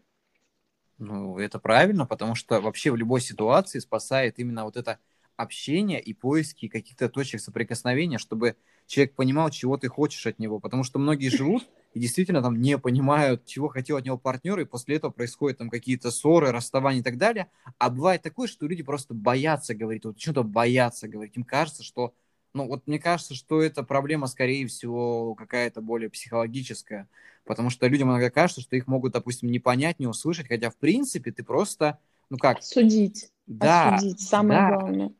[0.97, 4.99] Ну, это правильно, потому что вообще в любой ситуации спасает именно вот это
[5.35, 10.59] общение и поиски каких-то точек соприкосновения, чтобы человек понимал, чего ты хочешь от него.
[10.59, 14.65] Потому что многие живут и действительно там не понимают, чего хотел от него партнер, и
[14.65, 17.49] после этого происходят там какие-то ссоры, расставания и так далее.
[17.77, 21.35] А бывает такое, что люди просто боятся говорить, вот что-то боятся говорить.
[21.35, 22.13] Им кажется, что
[22.53, 27.07] ну, вот мне кажется, что эта проблема, скорее всего, какая-то более психологическая,
[27.45, 30.75] потому что людям иногда кажется, что их могут, допустим, не понять, не услышать, хотя, в
[30.77, 31.99] принципе, ты просто,
[32.29, 32.63] ну как...
[32.63, 33.31] Судить.
[33.45, 34.75] Да, Осудить, самое да.
[34.75, 35.13] главное.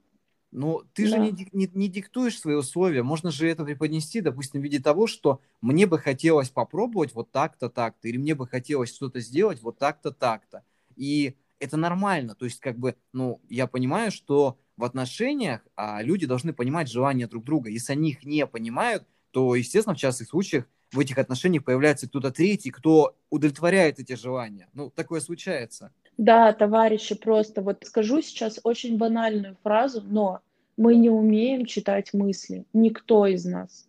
[0.51, 1.09] Ну, ты да.
[1.09, 3.03] же не, не, не диктуешь свои условия.
[3.03, 7.69] Можно же это преподнести, допустим, в виде того, что мне бы хотелось попробовать вот так-то,
[7.69, 10.63] так-то, или мне бы хотелось что-то сделать вот так-то, так-то.
[10.95, 12.33] И это нормально.
[12.33, 17.27] То есть, как бы, ну, я понимаю, что в отношениях а, люди должны понимать желания
[17.27, 17.69] друг друга.
[17.69, 22.31] Если они их не понимают, то, естественно, в частных случаях в этих отношениях появляется кто-то
[22.31, 24.69] третий, кто удовлетворяет эти желания.
[24.73, 25.93] Ну, такое случается.
[26.19, 30.41] Да, товарищи, просто вот скажу сейчас очень банальную фразу, но
[30.75, 33.87] мы не умеем читать мысли, никто из нас.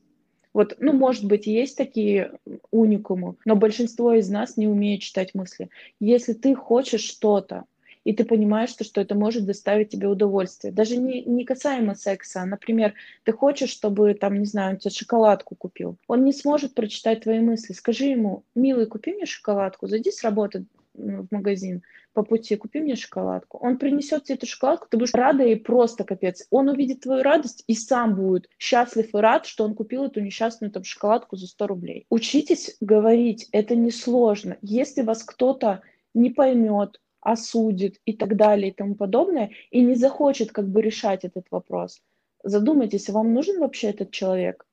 [0.52, 2.38] Вот, ну, может быть, есть такие
[2.70, 5.70] уникумы, но большинство из нас не умеет читать мысли.
[5.98, 7.64] Если ты хочешь что-то,
[8.04, 10.72] и ты понимаешь, что, что это может доставить тебе удовольствие.
[10.72, 12.42] Даже не, не касаемо секса.
[12.42, 15.96] А, например, ты хочешь, чтобы, там, не знаю, он тебе шоколадку купил.
[16.06, 17.72] Он не сможет прочитать твои мысли.
[17.72, 22.96] Скажи ему, милый, купи мне шоколадку, зайди с работы в магазин по пути, купи мне
[22.96, 23.58] шоколадку.
[23.58, 26.46] Он принесет тебе эту шоколадку, ты будешь рада и просто капец.
[26.50, 30.70] Он увидит твою радость и сам будет счастлив и рад, что он купил эту несчастную
[30.70, 32.06] там шоколадку за 100 рублей.
[32.10, 34.58] Учитесь говорить, это несложно.
[34.62, 35.82] Если вас кто-то
[36.14, 41.24] не поймет, осудит и так далее и тому подобное, и не захочет как бы решать
[41.24, 42.00] этот вопрос,
[42.42, 44.66] задумайтесь, вам нужен вообще этот человек?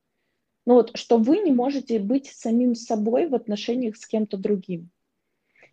[0.65, 4.89] Ну вот, что вы не можете быть самим собой в отношениях с кем-то другим.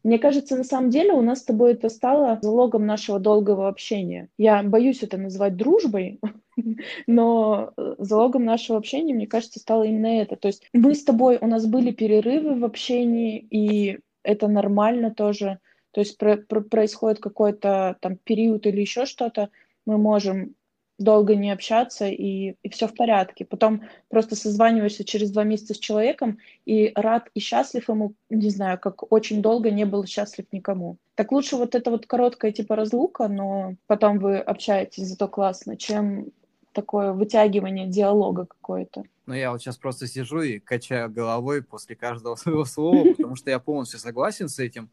[0.04, 4.28] Мне кажется, на самом деле у нас с тобой это стало залогом нашего долгого общения.
[4.36, 6.20] Я боюсь это называть дружбой,
[7.06, 10.36] но э, залогом нашего общения, мне кажется, стало именно это.
[10.36, 15.58] То есть мы с тобой, у нас были перерывы в общении, и это нормально тоже.
[15.90, 19.48] То есть про- про- происходит какой-то там период или еще что-то,
[19.86, 20.54] мы можем
[20.98, 23.44] долго не общаться, и, и все в порядке.
[23.44, 28.78] Потом просто созваниваешься через два месяца с человеком, и рад и счастлив ему, не знаю,
[28.78, 30.98] как очень долго не был счастлив никому.
[31.14, 36.28] Так лучше вот это вот короткая типа разлука, но потом вы общаетесь зато классно, чем
[36.72, 39.04] такое вытягивание диалога какое-то.
[39.26, 43.50] Ну, я вот сейчас просто сижу и качаю головой после каждого своего слова, потому что
[43.50, 44.90] я полностью согласен с этим.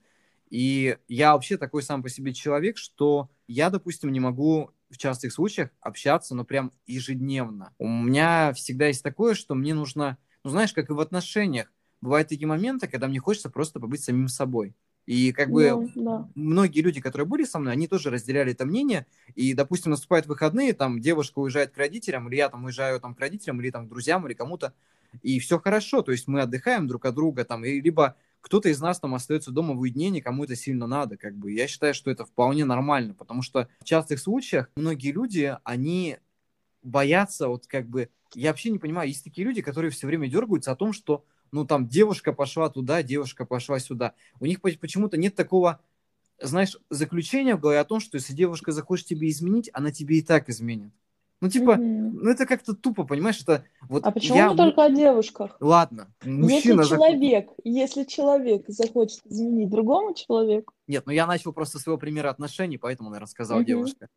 [0.50, 5.34] И я вообще такой сам по себе человек, что я, допустим, не могу в частых
[5.34, 7.74] случаях общаться, ну, прям ежедневно.
[7.80, 12.28] У меня всегда есть такое, что мне нужно, ну, знаешь, как и в отношениях, бывают
[12.28, 14.76] такие моменты, когда мне хочется просто побыть самим собой.
[15.08, 16.30] И как бы ну, да.
[16.36, 19.08] многие люди, которые были со мной, они тоже разделяли это мнение.
[19.34, 23.20] И, допустим, наступают выходные, там девушка уезжает к родителям, или я там уезжаю там, к
[23.20, 24.74] родителям, или там к друзьям, или кому-то.
[25.22, 28.82] И все хорошо, то есть мы отдыхаем друг от друга, там, и либо кто-то из
[28.82, 31.52] нас там остается дома в уединении, кому это сильно надо, как бы.
[31.52, 36.18] Я считаю, что это вполне нормально, потому что в частых случаях многие люди, они
[36.84, 40.72] боятся, вот как бы, я вообще не понимаю, есть такие люди, которые все время дергаются
[40.72, 44.16] о том, что, ну, там, девушка пошла туда, девушка пошла сюда.
[44.40, 45.80] У них почему-то нет такого,
[46.42, 50.22] знаешь, заключения в голове о том, что если девушка захочет тебе изменить, она тебе и
[50.22, 50.92] так изменит.
[51.42, 51.82] Ну, типа, угу.
[51.82, 54.06] ну это как-то тупо, понимаешь, это вот.
[54.06, 54.54] А почему я...
[54.54, 55.58] только о девушках?
[55.60, 56.82] Ладно, мужчина.
[56.82, 57.66] Если человек, захочет...
[57.66, 60.74] если человек захочет изменить другому человеку.
[60.86, 63.66] Нет, ну я начал просто с своего примера отношений, поэтому, наверное, сказал угу.
[63.66, 64.08] девушка.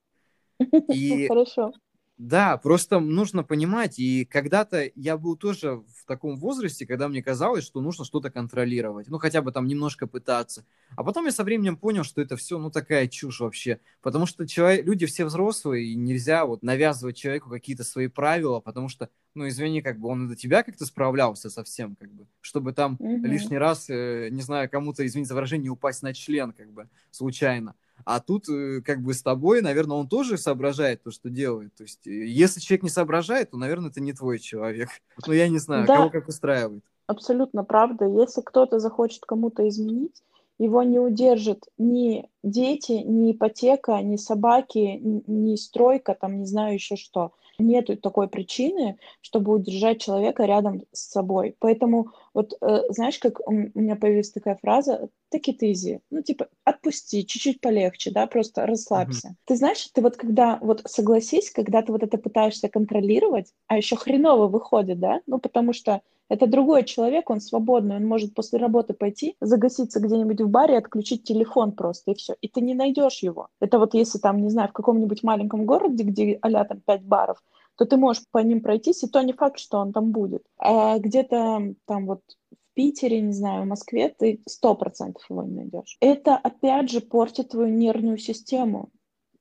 [0.92, 1.26] И...
[1.26, 1.72] Хорошо.
[2.16, 7.64] Да, просто нужно понимать, и когда-то я был тоже в таком возрасте, когда мне казалось,
[7.64, 10.64] что нужно что-то контролировать, ну хотя бы там немножко пытаться.
[10.94, 14.46] А потом я со временем понял, что это все, ну такая чушь вообще, потому что
[14.46, 19.48] человек, люди все взрослые, и нельзя вот навязывать человеку какие-то свои правила, потому что, ну
[19.48, 23.26] извини, как бы он до тебя как-то справлялся совсем, как бы, чтобы там угу.
[23.26, 27.74] лишний раз, э, не знаю, кому-то, извините за выражение, упасть на член, как бы, случайно.
[28.04, 31.74] А тут э, как бы с тобой, наверное, он тоже соображает то, что делает.
[31.74, 34.88] То есть, э, если человек не соображает, то, наверное, это не твой человек.
[35.26, 36.84] Ну, я не знаю, да, кого как устраивает.
[37.06, 38.06] Абсолютно правда.
[38.06, 40.22] Если кто-то захочет кому-то изменить,
[40.58, 46.96] его не удержит ни дети, ни ипотека, ни собаки, ни стройка, там, не знаю еще
[46.96, 47.32] что.
[47.58, 51.56] Нет такой причины, чтобы удержать человека рядом с собой.
[51.58, 56.48] Поэтому вот э, знаешь, как у меня появилась такая фраза «take it easy», ну типа
[56.64, 59.28] отпусти, чуть-чуть полегче, да, просто расслабься.
[59.28, 59.44] Mm-hmm.
[59.46, 63.96] Ты знаешь, ты вот когда, вот согласись, когда ты вот это пытаешься контролировать, а еще
[63.96, 68.94] хреново выходит, да, ну потому что это другой человек, он свободный, он может после работы
[68.94, 72.34] пойти, загаситься где-нибудь в баре, отключить телефон просто, и все.
[72.40, 73.48] И ты не найдешь его.
[73.60, 77.42] Это вот если там, не знаю, в каком-нибудь маленьком городе, где а там пять баров,
[77.76, 80.44] то ты можешь по ним пройтись, и то не факт, что он там будет.
[80.58, 82.20] А где-то там вот
[82.52, 85.96] в Питере, не знаю, в Москве ты сто процентов его не найдешь.
[86.00, 88.90] Это, опять же, портит твою нервную систему,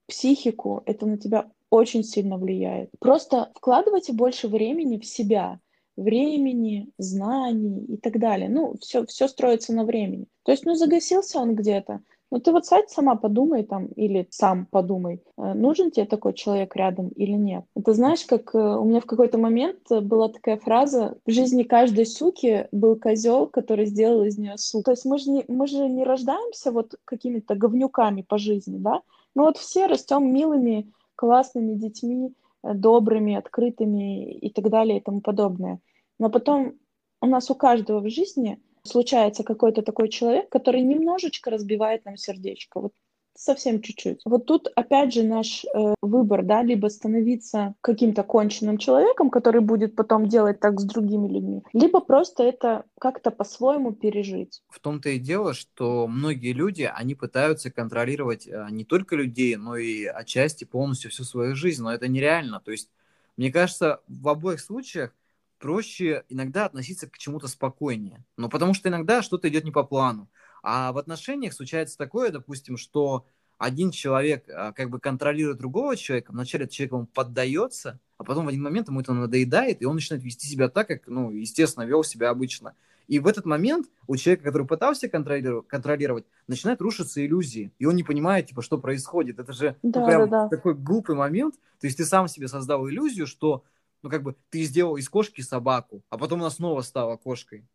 [0.07, 0.83] психику.
[0.85, 2.91] Это на тебя очень сильно влияет.
[2.99, 5.59] Просто вкладывайте больше времени в себя,
[5.95, 8.49] времени, знаний и так далее.
[8.49, 10.27] Ну, все, все строится на времени.
[10.43, 12.01] То есть, ну, загасился он где-то,
[12.33, 16.75] ну, ты вот, Сать, сама подумай там, или сам подумай, э, нужен тебе такой человек
[16.75, 17.63] рядом или нет.
[17.75, 22.07] Это знаешь, как э, у меня в какой-то момент была такая фраза, в жизни каждой
[22.07, 24.85] суки был козел, который сделал из нее сук.
[24.85, 29.03] То есть мы же не, мы же не рождаемся вот какими-то говнюками по жизни, да?
[29.35, 35.21] Мы вот все растем милыми, классными детьми, э, добрыми, открытыми и так далее и тому
[35.21, 35.81] подобное.
[36.17, 36.79] Но потом
[37.21, 42.79] у нас у каждого в жизни случается какой-то такой человек, который немножечко разбивает нам сердечко.
[42.79, 42.93] Вот
[43.35, 44.21] совсем чуть-чуть.
[44.25, 49.95] Вот тут опять же наш э, выбор, да, либо становиться каким-то конченным человеком, который будет
[49.95, 54.61] потом делать так с другими людьми, либо просто это как-то по-своему пережить.
[54.69, 59.77] В том-то и дело, что многие люди, они пытаются контролировать э, не только людей, но
[59.77, 62.59] и отчасти полностью всю свою жизнь, но это нереально.
[62.59, 62.89] То есть,
[63.35, 65.15] мне кажется, в обоих случаях
[65.63, 68.25] проще иногда относиться к чему-то спокойнее.
[68.35, 70.27] Ну, потому что иногда что-то идет не по плану.
[70.61, 73.25] А в отношениях случается такое, допустим, что
[73.57, 78.43] один человек а, как бы контролирует другого человека, вначале этот человек ему поддается, а потом
[78.43, 81.85] в один момент ему это надоедает, и он начинает вести себя так, как, ну, естественно,
[81.85, 82.75] вел себя обычно.
[83.07, 87.71] И в этот момент у человека, который пытался контролировать, контролировать начинают рушиться иллюзии.
[87.79, 89.39] И он не понимает, типа, что происходит.
[89.39, 90.49] Это же ну, да, ну, прям да, да.
[90.49, 91.55] такой глупый момент.
[91.79, 93.63] То есть ты сам себе создал иллюзию, что
[94.03, 97.65] ну, как бы, ты сделал из кошки собаку, а потом она снова стала кошкой.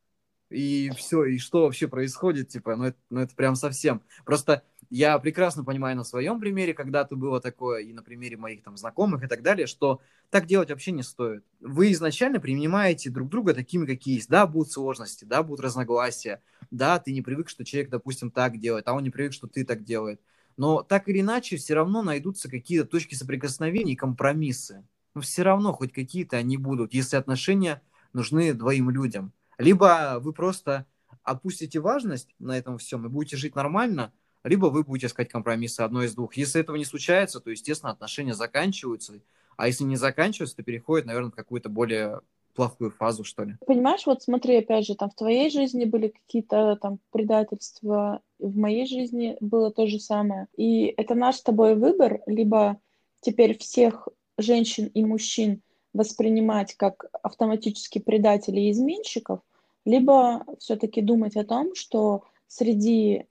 [0.50, 4.02] И все, и что вообще происходит, типа, ну это, ну это прям совсем.
[4.24, 8.76] Просто я прекрасно понимаю на своем примере, когда-то было такое, и на примере моих там
[8.76, 11.44] знакомых и так далее, что так делать вообще не стоит.
[11.60, 14.30] Вы изначально принимаете друг друга такими, какие есть.
[14.30, 18.88] Да, будут сложности, да, будут разногласия, да, ты не привык, что человек, допустим, так делает,
[18.88, 20.20] а он не привык, что ты так делает.
[20.56, 25.72] Но так или иначе, все равно найдутся какие-то точки соприкосновения и компромиссы но все равно
[25.72, 29.32] хоть какие-то они будут, если отношения нужны двоим людям.
[29.58, 30.86] Либо вы просто
[31.22, 34.12] опустите важность на этом всем и будете жить нормально,
[34.44, 36.36] либо вы будете искать компромиссы одно из двух.
[36.36, 39.14] Если этого не случается, то, естественно, отношения заканчиваются,
[39.56, 42.20] а если не заканчиваются, то переходят, наверное, в какую-то более
[42.54, 43.56] плохую фазу, что ли.
[43.66, 48.86] Понимаешь, вот смотри, опять же, там в твоей жизни были какие-то там предательства, в моей
[48.86, 50.48] жизни было то же самое.
[50.56, 52.80] И это наш с тобой выбор, либо
[53.20, 59.40] теперь всех женщин и мужчин воспринимать как автоматически предателей и изменщиков,
[59.84, 63.26] либо все-таки думать о том, что среди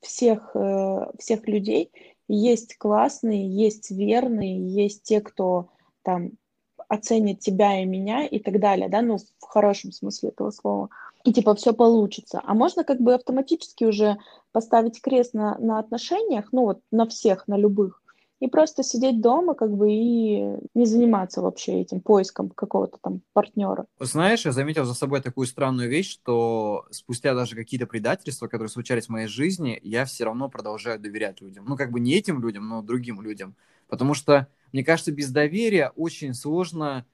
[0.00, 1.90] всех, э, всех людей
[2.28, 5.68] есть классные, есть верные, есть те, кто
[6.02, 6.32] там
[6.88, 10.88] оценит тебя и меня и так далее, да, ну, в хорошем смысле этого слова.
[11.24, 12.40] И типа все получится.
[12.44, 14.16] А можно как бы автоматически уже
[14.52, 18.00] поставить крест на, на отношениях, ну вот на всех, на любых,
[18.38, 23.86] и просто сидеть дома, как бы, и не заниматься вообще этим поиском какого-то там партнера.
[23.98, 29.06] Знаешь, я заметил за собой такую странную вещь, что спустя даже какие-то предательства, которые случались
[29.06, 31.64] в моей жизни, я все равно продолжаю доверять людям.
[31.66, 33.56] Ну, как бы не этим людям, но другим людям.
[33.88, 37.06] Потому что, мне кажется, без доверия очень сложно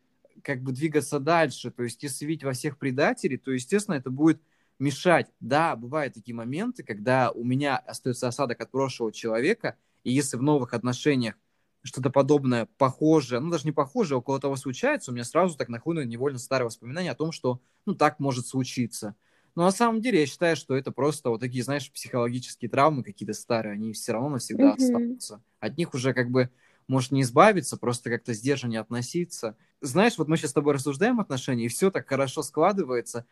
[0.43, 1.71] как бы двигаться дальше.
[1.71, 4.43] То есть, если видеть во всех предателей, то, естественно, это будет
[4.81, 5.29] мешать.
[5.39, 10.43] Да, бывают такие моменты, когда у меня остается осадок от прошлого человека– и если в
[10.43, 11.35] новых отношениях
[11.83, 16.05] что-то подобное, похожее, ну, даже не похожее, около того случается, у меня сразу так нахлынуло
[16.05, 19.17] невольно старое воспоминание о том, что, ну, так может случиться.
[19.55, 23.35] Но на самом деле я считаю, что это просто вот такие, знаешь, психологические травмы какие-то
[23.35, 24.77] старые, они все равно навсегда mm-hmm.
[24.77, 25.43] останутся.
[25.61, 26.51] От них уже как бы
[26.89, 29.57] может не избавиться, просто как-то сдержаннее относиться.
[29.81, 33.27] Знаешь, вот мы сейчас с тобой рассуждаем отношения, и все так хорошо складывается,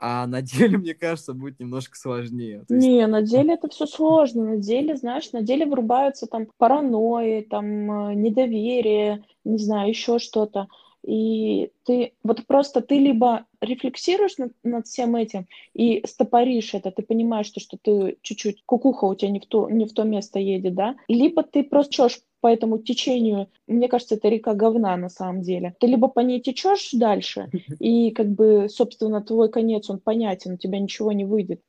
[0.00, 2.64] а на деле, мне кажется, будет немножко сложнее.
[2.68, 2.86] есть...
[2.86, 4.44] Не, на деле это все сложно.
[4.44, 10.68] На деле, знаешь, на деле вырубаются там паранойи, там э, недоверие, не знаю, еще что-то.
[11.06, 17.02] И ты вот просто ты либо рефлексируешь над, над всем этим и стопоришь это, ты
[17.02, 20.38] понимаешь, что, что ты чуть-чуть, кукуха у тебя не в, то, не в то место
[20.38, 25.08] едет, да, либо ты просто чешь по этому течению, мне кажется, это река говна на
[25.08, 25.74] самом деле.
[25.80, 27.48] Ты либо по ней течешь дальше,
[27.80, 31.62] и как бы, собственно, твой конец, он понятен, у тебя ничего не выйдет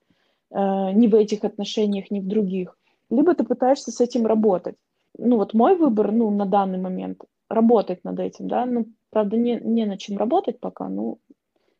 [0.51, 2.77] э, ни в этих отношениях, ни в других.
[3.09, 4.75] Либо ты пытаешься с этим работать.
[5.17, 8.85] Ну вот мой выбор, ну, на данный момент, работать над этим, да, ну,
[9.15, 11.19] Правда, не, не на чем работать пока, ну,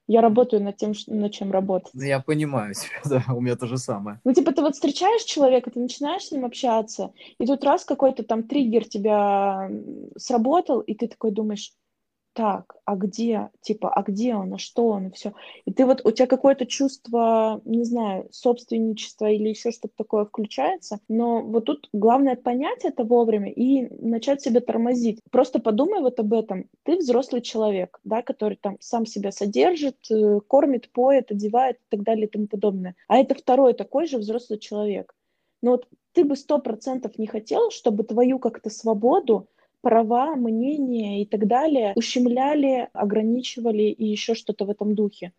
[0.07, 1.91] я работаю над тем, над чем работать.
[1.93, 4.19] Я понимаю тебя, да, у меня то же самое.
[4.23, 8.23] Ну, типа, ты вот встречаешь человека, ты начинаешь с ним общаться, и тут раз какой-то
[8.23, 9.69] там триггер тебя
[10.17, 11.71] сработал, и ты такой думаешь,
[12.35, 15.33] так, а где, типа, а где он, а что он, и все.
[15.63, 20.99] И ты вот, у тебя какое-то чувство, не знаю, собственничества или еще что-то такое включается,
[21.07, 25.21] но вот тут главное понять это вовремя и начать себя тормозить.
[25.31, 26.69] Просто подумай вот об этом.
[26.83, 32.03] Ты взрослый человек, да, который там сам себя содержит, э, кормит, поет, одевает и так
[32.03, 32.95] далее и тому подобное.
[33.07, 35.15] А это второй такой же взрослый человек.
[35.61, 39.47] Но вот ты бы сто процентов не хотел, чтобы твою как-то свободу
[39.85, 45.31] права, мнения и так далее ущемляли, ограничивали и еще что-то в этом духе.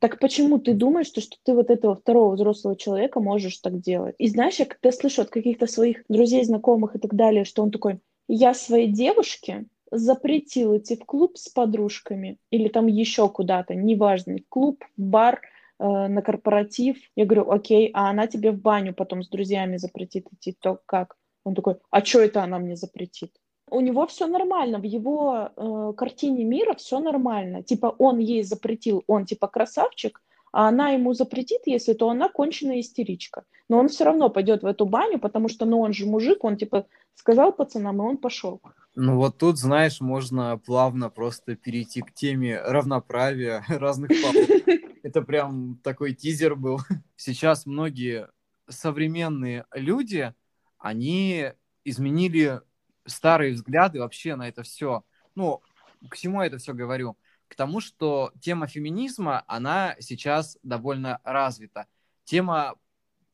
[0.00, 4.14] Так почему ты думаешь, что, что ты вот этого второго взрослого человека можешь так делать?
[4.18, 7.70] И знаешь, я когда слышу от каких-то своих друзей, знакомых и так далее, что он
[7.70, 14.36] такой, я своей девушке запретил идти в клуб с подружками или там еще куда-то, неважно,
[14.50, 15.40] клуб, бар,
[15.78, 16.98] э, на корпоратив.
[17.16, 21.16] Я говорю, окей, а она тебе в баню потом с друзьями запретит идти, то как?
[21.44, 23.32] Он такой, а что это она мне запретит?
[23.70, 27.62] У него все нормально, в его э, картине мира все нормально.
[27.62, 30.22] Типа он ей запретил, он типа красавчик,
[30.52, 33.44] а она ему запретит, если то она конченая истеричка.
[33.68, 36.56] Но он все равно пойдет в эту баню, потому что, ну, он же мужик, он
[36.56, 38.60] типа сказал пацанам, и он пошел.
[38.94, 44.48] Ну вот тут, знаешь, можно плавно просто перейти к теме равноправия разных полов.
[45.02, 46.80] Это прям такой тизер был.
[47.16, 48.28] Сейчас многие
[48.68, 50.34] современные люди,
[50.78, 51.52] они
[51.84, 52.60] изменили
[53.06, 55.04] старые взгляды вообще на это все.
[55.34, 55.62] Ну,
[56.08, 57.16] к чему я это все говорю?
[57.48, 61.86] К тому, что тема феминизма, она сейчас довольно развита.
[62.24, 62.74] Тема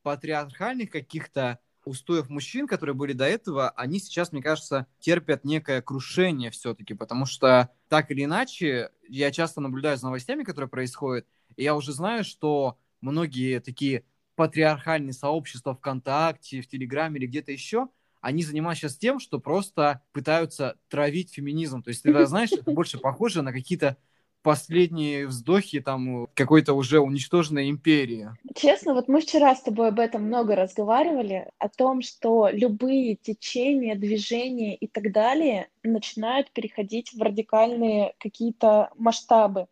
[0.03, 6.49] патриархальных каких-то устоев мужчин, которые были до этого, они сейчас, мне кажется, терпят некое крушение
[6.49, 11.75] все-таки, потому что так или иначе, я часто наблюдаю за новостями, которые происходят, и я
[11.75, 14.03] уже знаю, что многие такие
[14.35, 17.89] патриархальные сообщества ВКонтакте, в Телеграме или где-то еще,
[18.21, 21.83] они занимаются сейчас тем, что просто пытаются травить феминизм.
[21.83, 23.97] То есть, ты знаешь, это больше похоже на какие-то
[24.45, 28.29] последние вздохи там какой-то уже уничтоженной империи.
[28.55, 33.95] Честно, вот мы вчера с тобой об этом много разговаривали, о том, что любые течения,
[33.95, 39.65] движения и так далее начинают переходить в радикальные какие-то масштабы.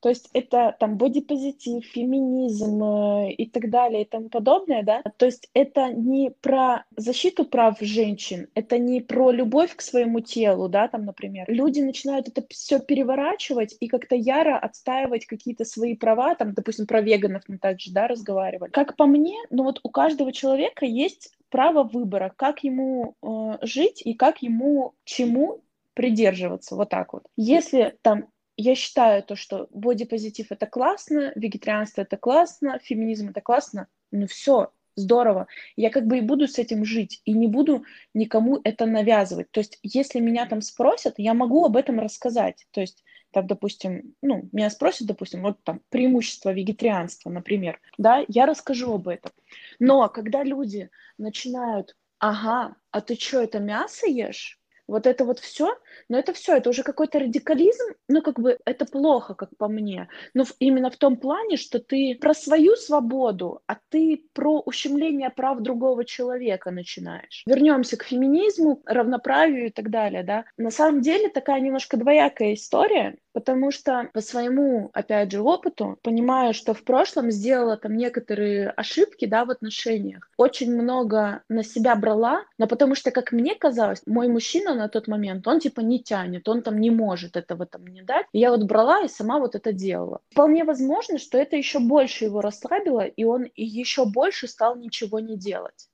[0.00, 5.02] То есть это там бодипозитив, феминизм э, и так далее и тому подобное, да.
[5.16, 10.68] То есть это не про защиту прав женщин, это не про любовь к своему телу,
[10.68, 11.44] да, там, например.
[11.48, 17.00] Люди начинают это все переворачивать и как-то яро отстаивать какие-то свои права, там, допустим, про
[17.02, 18.70] веганов мы также, да, разговаривали.
[18.70, 24.00] Как по мне, ну вот у каждого человека есть право выбора, как ему э, жить
[24.04, 25.62] и как ему чему
[25.94, 27.24] придерживаться, вот так вот.
[27.36, 28.28] Если там
[28.60, 34.72] я считаю то, что бодипозитив это классно, вегетарианство это классно, феминизм это классно, ну все,
[34.96, 35.46] здорово.
[35.76, 39.50] Я как бы и буду с этим жить, и не буду никому это навязывать.
[39.50, 42.66] То есть, если меня там спросят, я могу об этом рассказать.
[42.70, 48.46] То есть, там, допустим, ну, меня спросят, допустим, вот там преимущество вегетарианства, например, да, я
[48.46, 49.32] расскажу об этом.
[49.78, 54.59] Но когда люди начинают, ага, а ты что, это мясо ешь?
[54.90, 55.76] Вот это вот все,
[56.08, 60.08] но это все, это уже какой-то радикализм, ну, как бы это плохо, как по мне,
[60.34, 65.60] но именно в том плане, что ты про свою свободу, а ты про ущемление прав
[65.60, 67.42] другого человека начинаешь.
[67.46, 70.44] Вернемся к феминизму, равноправию и так далее, да.
[70.56, 76.52] На самом деле такая немножко двоякая история, Потому что по своему, опять же, опыту понимаю,
[76.52, 80.28] что в прошлом сделала там некоторые ошибки, да, в отношениях.
[80.36, 85.06] Очень много на себя брала, но потому что, как мне казалось, мой мужчина на тот
[85.06, 88.26] момент, он типа не тянет, он там не может этого там не дать.
[88.32, 90.20] И я вот брала и сама вот это делала.
[90.30, 95.36] Вполне возможно, что это еще больше его расслабило, и он еще больше стал ничего не
[95.36, 95.88] делать.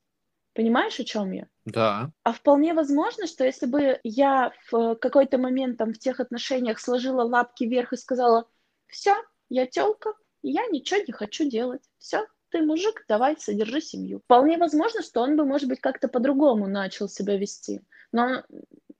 [0.55, 1.47] Понимаешь, о чем я?
[1.67, 2.12] Да.
[2.23, 7.23] А вполне возможно, что если бы я в какой-то момент там в тех отношениях сложила
[7.23, 8.49] лапки вверх и сказала,
[8.87, 9.14] все,
[9.49, 14.21] я телка, я ничего не хочу делать, все, ты мужик, давай, содержи семью.
[14.21, 17.83] Вполне возможно, что он бы, может быть, как-то по-другому начал себя вести.
[18.12, 18.45] Но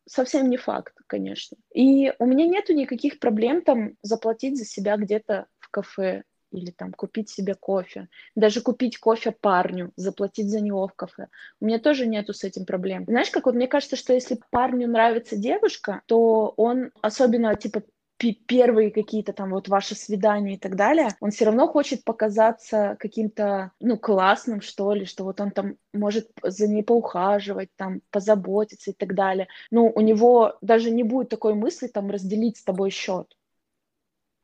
[0.05, 1.57] совсем не факт, конечно.
[1.73, 6.93] И у меня нету никаких проблем там заплатить за себя где-то в кафе или там
[6.93, 11.29] купить себе кофе, даже купить кофе парню, заплатить за него в кафе.
[11.61, 13.05] У меня тоже нету с этим проблем.
[13.07, 17.83] Знаешь, как вот мне кажется, что если парню нравится девушка, то он особенно типа
[18.19, 23.73] первые какие-то там вот ваши свидания и так далее, он все равно хочет показаться каким-то,
[23.81, 28.95] ну, классным, что ли, что вот он там может за ней поухаживать, там, позаботиться и
[28.95, 29.49] так далее.
[29.71, 33.36] Ну, у него даже не будет такой мысли там разделить с тобой счет.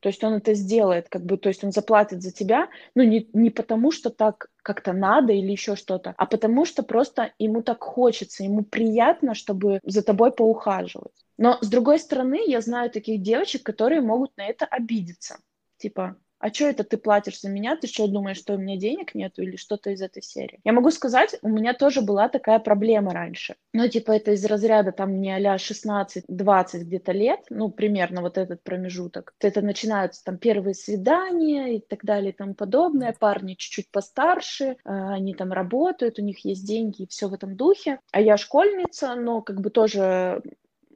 [0.03, 3.31] То есть он это сделает, как бы, то есть он заплатит за тебя, ну, не,
[3.33, 7.85] не потому, что так как-то надо или еще что-то, а потому что просто ему так
[7.85, 11.13] хочется, ему приятно, чтобы за тобой поухаживать.
[11.39, 15.39] Но, с другой стороны, я знаю таких девочек, которые могут на это обидеться.
[15.77, 17.77] Типа, а что это ты платишь за меня?
[17.77, 20.59] Ты что думаешь, что у меня денег нету или что-то из этой серии?
[20.65, 23.55] Я могу сказать, у меня тоже была такая проблема раньше.
[23.73, 28.61] Ну, типа, это из разряда там мне а 16-20 где-то лет, ну, примерно вот этот
[28.65, 29.35] промежуток.
[29.39, 33.15] Это начинаются там первые свидания и так далее и тому подобное.
[33.17, 37.57] Парни чуть-чуть постарше, а, они там работают, у них есть деньги и все в этом
[37.57, 38.01] духе.
[38.11, 40.43] А я школьница, но как бы тоже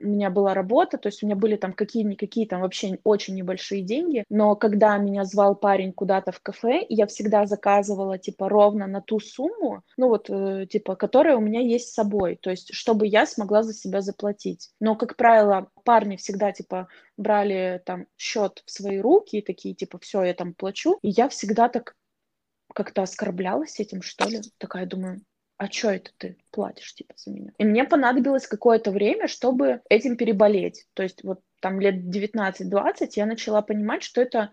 [0.03, 3.83] у меня была работа, то есть у меня были там какие-никакие там вообще очень небольшие
[3.83, 9.01] деньги, но когда меня звал парень куда-то в кафе, я всегда заказывала типа ровно на
[9.01, 13.07] ту сумму, ну вот э, типа, которая у меня есть с собой, то есть чтобы
[13.07, 14.71] я смогла за себя заплатить.
[14.81, 19.99] Но, как правило, парни всегда типа брали там счет в свои руки и такие типа,
[19.99, 21.95] все, я там плачу, и я всегда так
[22.75, 25.21] как-то оскорблялась этим, что ли, такая думаю,
[25.59, 27.53] а что это ты платишь, типа, за меня?
[27.59, 30.87] И мне понадобилось какое-то время, чтобы этим переболеть.
[30.95, 34.53] То есть вот там лет 19-20 я начала понимать, что это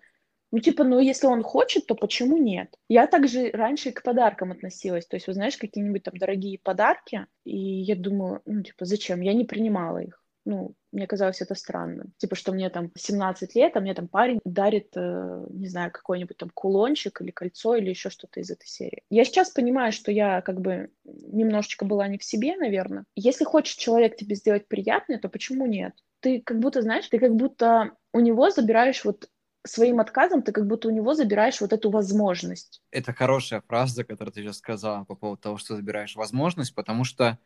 [0.52, 2.76] ну, типа, ну, если он хочет, то почему нет?
[2.88, 5.08] Я также раньше к подаркам относилась.
[5.08, 9.22] То есть, вы знаешь, какие-нибудь там дорогие подарки, и я думаю, ну, типа, зачем?
[9.22, 12.14] Я не принимала их ну, мне казалось это странным.
[12.18, 16.38] Типа, что мне там 17 лет, а мне там парень дарит, э, не знаю, какой-нибудь
[16.38, 19.04] там кулончик или кольцо или еще что-то из этой серии.
[19.10, 23.06] Я сейчас понимаю, что я как бы немножечко была не в себе, наверное.
[23.16, 25.94] Если хочет человек тебе сделать приятное, то почему нет?
[26.20, 29.30] Ты как будто, знаешь, ты как будто у него забираешь вот
[29.66, 32.82] своим отказом ты как будто у него забираешь вот эту возможность.
[32.92, 37.40] Это хорошая фраза, которую ты сейчас сказала по поводу того, что забираешь возможность, потому что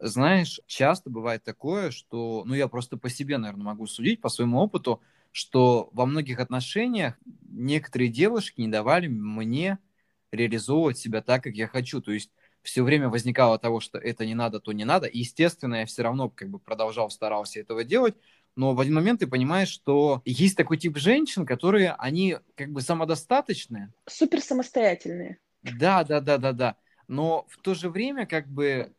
[0.00, 4.58] знаешь, часто бывает такое, что, ну, я просто по себе, наверное, могу судить, по своему
[4.58, 7.18] опыту, что во многих отношениях
[7.48, 9.78] некоторые девушки не давали мне
[10.32, 12.00] реализовывать себя так, как я хочу.
[12.00, 12.30] То есть
[12.62, 15.06] все время возникало того, что это не надо, то не надо.
[15.06, 18.14] И, естественно, я все равно как бы продолжал, старался этого делать.
[18.56, 22.80] Но в один момент ты понимаешь, что есть такой тип женщин, которые, они как бы
[22.80, 23.92] самодостаточные.
[24.06, 25.38] Супер самостоятельные.
[25.62, 26.76] Да, да, да, да, да.
[27.06, 28.92] Но в то же время как бы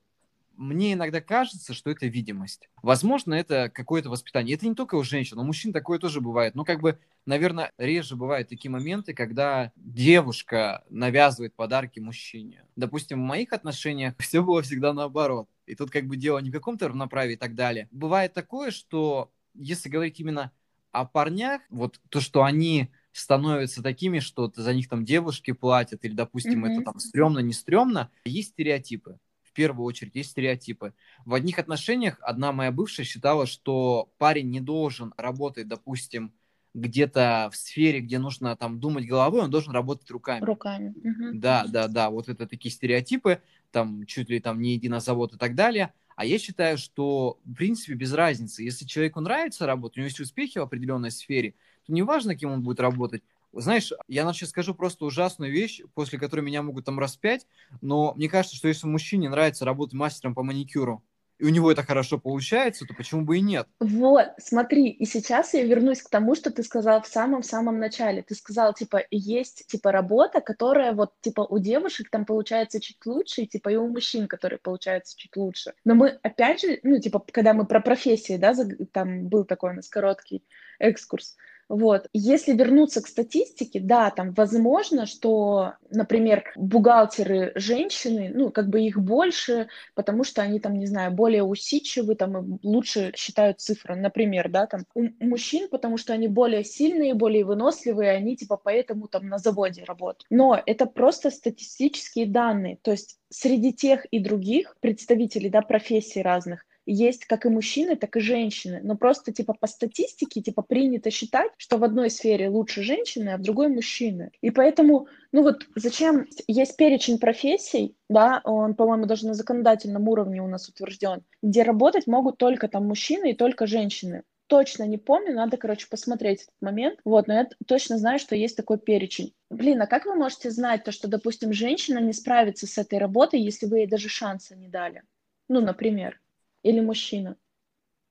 [0.60, 2.68] мне иногда кажется, что это видимость.
[2.84, 4.58] Возможно, это какое-то воспитание.
[4.58, 6.54] Это не только у женщин, у мужчин такое тоже бывает.
[6.54, 12.66] Но как бы, наверное, реже бывают такие моменты, когда девушка навязывает подарки мужчине.
[12.76, 15.48] Допустим, в моих отношениях все было всегда наоборот.
[15.66, 17.88] И тут как бы дело не в каком-то равноправии и так далее.
[17.92, 20.52] Бывает такое, что если говорить именно
[20.92, 26.14] о парнях, вот то, что они становятся такими, что за них там девушки платят, или,
[26.14, 26.72] допустим, mm-hmm.
[26.72, 29.20] это там стрёмно, не стрёмно, есть стереотипы
[29.52, 30.94] первую очередь есть стереотипы.
[31.26, 36.34] В одних отношениях одна моя бывшая считала, что парень не должен работать, допустим,
[36.74, 40.46] где-то в сфере, где нужно там думать головой, он должен работать руками.
[40.46, 40.90] Руками.
[40.90, 41.40] Угу.
[41.40, 42.10] Да, да, да.
[42.10, 43.42] Вот это такие стереотипы,
[43.72, 45.94] там чуть ли там не единозавод и так далее.
[46.16, 48.64] А я считаю, что в принципе без разницы.
[48.64, 52.62] Если человеку нравится работать, у него есть успехи в определенной сфере, то неважно, кем он
[52.62, 53.24] будет работать,
[53.54, 57.48] знаешь, я сейчас скажу просто ужасную вещь, после которой меня могут там распять,
[57.82, 61.04] но мне кажется, что если мужчине нравится работать мастером по маникюру,
[61.40, 63.68] и у него это хорошо получается, то почему бы и нет?
[63.80, 68.22] Вот, смотри, и сейчас я вернусь к тому, что ты сказал в самом-самом начале.
[68.22, 73.44] Ты сказал, типа, есть, типа, работа, которая вот, типа, у девушек там получается чуть лучше,
[73.44, 75.74] и, типа, и у мужчин, которые получается чуть лучше.
[75.86, 78.54] Но мы, опять же, ну, типа, когда мы про профессии, да,
[78.92, 80.44] там был такой у нас короткий
[80.78, 81.38] экскурс,
[81.70, 82.08] вот.
[82.14, 89.00] Если вернуться к статистике, да, там возможно, что, например, бухгалтеры женщины, ну, как бы их
[89.00, 94.66] больше, потому что они там, не знаю, более усидчивы, там лучше считают цифры, например, да,
[94.66, 99.38] там у мужчин, потому что они более сильные, более выносливые, они типа поэтому там на
[99.38, 100.26] заводе работают.
[100.32, 106.66] Но это просто статистические данные, то есть среди тех и других представителей, да, профессий разных,
[106.86, 108.82] есть как и мужчины, так и женщины.
[108.84, 113.38] Но просто типа по статистике типа принято считать, что в одной сфере лучше женщины, а
[113.38, 114.32] в другой мужчины.
[114.42, 120.42] И поэтому, ну вот зачем есть перечень профессий, да, он, по-моему, даже на законодательном уровне
[120.42, 125.36] у нас утвержден, где работать могут только там мужчины и только женщины точно не помню,
[125.36, 127.00] надо, короче, посмотреть этот момент.
[127.06, 129.34] Вот, но я точно знаю, что есть такой перечень.
[129.52, 133.40] Блин, а как вы можете знать то, что, допустим, женщина не справится с этой работой,
[133.40, 135.04] если вы ей даже шанса не дали?
[135.48, 136.20] Ну, например
[136.64, 137.38] или мужчина?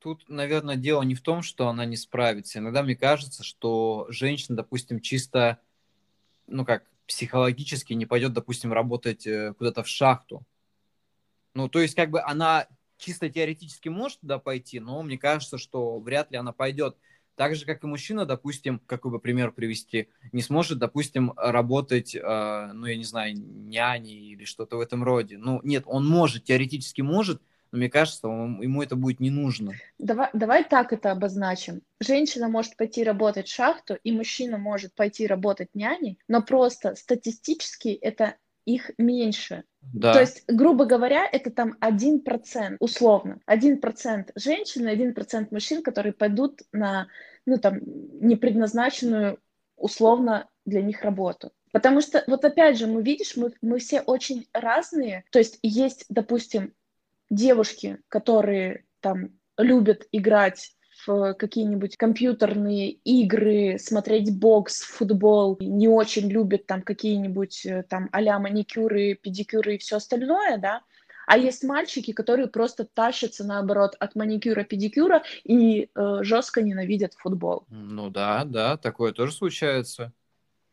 [0.01, 2.61] Тут, наверное, дело не в том, что она не справится.
[2.61, 5.59] Иногда мне кажется, что женщина, допустим, чисто,
[6.47, 10.45] ну как, психологически не пойдет, допустим, работать э, куда-то в шахту.
[11.55, 12.69] Ну, то есть, как бы она
[12.99, 16.97] чисто теоретически может туда пойти, но мне кажется, что вряд ли она пойдет.
[17.35, 22.71] Так же, как и мужчина, допустим, какой бы пример привести, не сможет, допустим, работать, э,
[22.73, 25.39] ну, я не знаю, няней или что-то в этом роде.
[25.39, 27.41] Ну, нет, он может, теоретически может,
[27.73, 29.73] но мне кажется, он, ему это будет не нужно.
[29.99, 31.83] Давай, давай так это обозначим.
[32.01, 37.89] Женщина может пойти работать в шахту, и мужчина может пойти работать няней, но просто статистически
[37.89, 39.65] это их меньше.
[39.81, 40.13] Да.
[40.13, 43.41] То есть, грубо говоря, это там один процент, условно.
[43.47, 47.09] один процент женщин и один процент мужчин, которые пойдут на,
[47.47, 47.79] ну, там,
[48.21, 49.39] непредназначенную,
[49.77, 51.51] условно, для них работу.
[51.73, 55.25] Потому что, вот опять же, мы видишь, мы, мы все очень разные.
[55.31, 56.75] То есть есть, допустим,
[57.31, 60.73] девушки, которые там любят играть
[61.07, 68.39] в какие-нибудь компьютерные игры, смотреть бокс, футбол, не очень любят там какие-нибудь э, там а-ля
[68.39, 70.83] маникюры, педикюры и все остальное, да,
[71.29, 77.67] а есть мальчики, которые просто тащатся, наоборот, от маникюра, педикюра и э, жестко ненавидят футбол.
[77.69, 80.13] Ну да, да, такое тоже случается.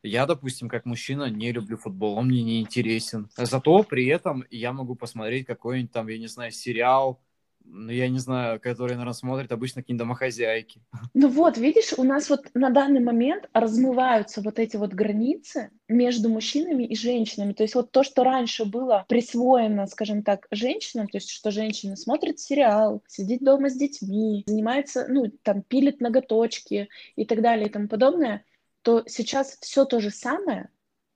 [0.05, 3.29] Я, допустим, как мужчина не люблю футбол, он мне не интересен.
[3.35, 7.19] Зато при этом я могу посмотреть какой-нибудь там, я не знаю, сериал,
[7.67, 10.81] ну, я не знаю, который, наверное, смотрят обычно какие-нибудь домохозяйки.
[11.13, 16.29] Ну вот, видишь, у нас вот на данный момент размываются вот эти вот границы между
[16.29, 17.53] мужчинами и женщинами.
[17.53, 21.95] То есть вот то, что раньше было присвоено, скажем так, женщинам, то есть что женщина
[21.95, 27.71] смотрит сериал, сидит дома с детьми, занимается, ну, там, пилит ноготочки и так далее и
[27.71, 28.43] тому подобное–
[28.85, 30.69] то сейчас все то же самое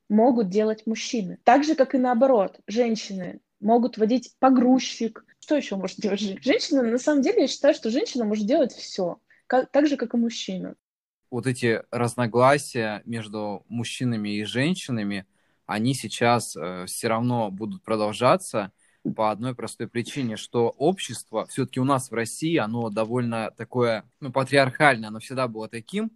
[0.09, 1.37] могут делать мужчины.
[1.43, 5.23] Так же, как и наоборот, женщины могут водить погрузчик.
[5.39, 6.41] Что еще может делать женщина?
[6.41, 10.15] Женщина, на самом деле, я считаю, что женщина может делать все, как, так же, как
[10.15, 10.73] и мужчина.
[11.29, 15.27] Вот эти разногласия между мужчинами и женщинами,
[15.67, 18.71] они сейчас э, все равно будут продолжаться
[19.15, 24.31] по одной простой причине, что общество все-таки у нас в России, оно довольно такое, ну,
[24.31, 26.09] патриархальное, оно всегда было таким,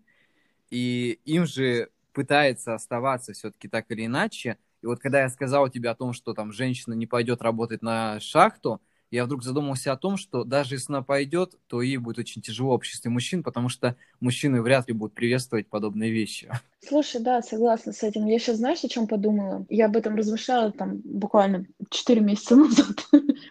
[0.73, 4.57] и им же пытается оставаться все-таки так или иначе.
[4.81, 8.19] И вот когда я сказал тебе о том, что там женщина не пойдет работать на
[8.19, 12.41] шахту, я вдруг задумался о том, что даже если она пойдет, то ей будет очень
[12.41, 16.49] тяжело в обществе мужчин, потому что мужчины вряд ли будут приветствовать подобные вещи.
[16.79, 18.25] Слушай, да, согласна с этим.
[18.25, 19.67] Я сейчас знаешь, о чем подумала?
[19.69, 23.05] Я об этом размышляла там буквально 4 месяца назад,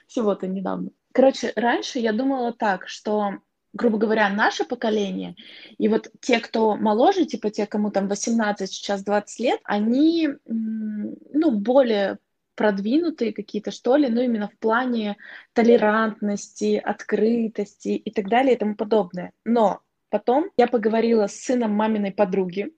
[0.08, 0.90] всего-то недавно.
[1.12, 3.34] Короче, раньше я думала так, что
[3.72, 5.34] грубо говоря, наше поколение,
[5.78, 11.50] и вот те, кто моложе, типа те, кому там 18, сейчас 20 лет, они, ну,
[11.50, 12.18] более
[12.54, 15.16] продвинутые какие-то, что ли, ну, именно в плане
[15.52, 19.32] толерантности, открытости и так далее и тому подобное.
[19.44, 22.72] Но потом я поговорила с сыном маминой подруги.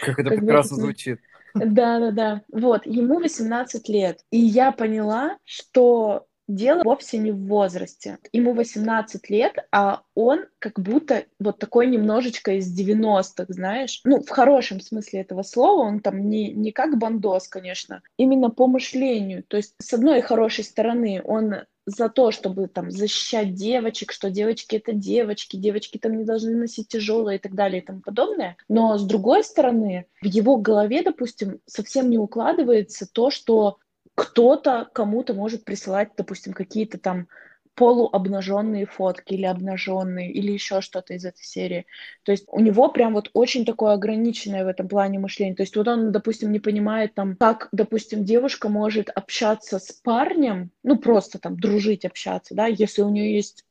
[0.00, 1.20] Как это прекрасно звучит.
[1.54, 2.42] Да, да, да.
[2.50, 4.20] Вот, ему 18 лет.
[4.30, 8.18] И я поняла, что Дело вовсе не в возрасте.
[8.32, 14.00] Ему 18 лет, а он как будто вот такой немножечко из 90-х, знаешь.
[14.04, 18.66] Ну, в хорошем смысле этого слова, он там не, не как бандос, конечно, именно по
[18.68, 19.42] мышлению.
[19.42, 24.76] То есть, с одной хорошей стороны, он за то, чтобы там защищать девочек, что девочки
[24.76, 28.56] это девочки, девочки там не должны носить тяжелое и так далее и тому подобное.
[28.68, 33.78] Но с другой стороны, в его голове, допустим, совсем не укладывается то, что
[34.16, 37.28] кто-то кому-то может присылать, допустим, какие-то там
[37.76, 41.86] полуобнаженные фотки или обнаженные, или еще что-то из этой серии.
[42.24, 45.54] То есть у него прям вот очень такое ограниченное в этом плане мышление.
[45.54, 50.70] То есть вот он, допустим, не понимает там, как, допустим, девушка может общаться с парнем,
[50.82, 53.64] ну просто там дружить, общаться, да, если у нее есть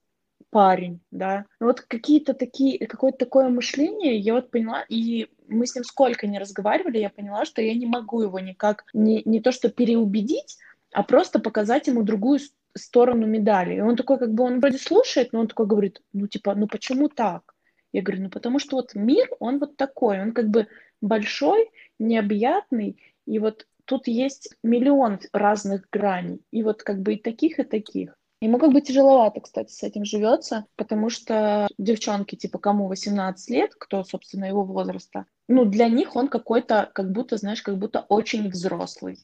[0.51, 1.45] парень, да.
[1.59, 6.27] Ну, вот какие-то такие, какое-то такое мышление, я вот поняла, и мы с ним сколько
[6.27, 10.57] не разговаривали, я поняла, что я не могу его никак, не, не то что переубедить,
[10.91, 12.39] а просто показать ему другую
[12.75, 13.75] сторону медали.
[13.75, 16.67] И он такой, как бы, он вроде слушает, но он такой говорит, ну, типа, ну,
[16.67, 17.53] почему так?
[17.91, 20.67] Я говорю, ну, потому что вот мир, он вот такой, он как бы
[21.01, 27.59] большой, необъятный, и вот тут есть миллион разных граней, и вот как бы и таких,
[27.59, 28.17] и таких.
[28.41, 33.73] Ему как бы тяжеловато, кстати, с этим живется, потому что девчонки, типа, кому 18 лет,
[33.75, 38.49] кто, собственно, его возраста, ну, для них он какой-то, как будто, знаешь, как будто очень
[38.49, 39.19] взрослый.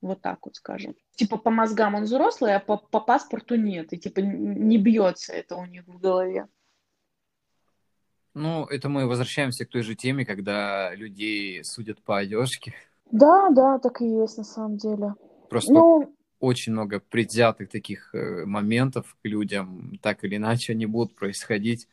[0.00, 0.94] Вот так вот скажем.
[1.16, 3.92] Типа по мозгам он взрослый, а по, по паспорту нет.
[3.92, 6.46] И типа не бьется это у них в голове.
[8.34, 12.74] Ну, это мы возвращаемся к той же теме, когда людей судят по одежке.
[13.10, 15.14] Да, да, так и есть на самом деле.
[15.48, 16.14] Просто ну...
[16.40, 21.88] очень много предвзятых таких э, моментов к людям, так или иначе они будут происходить.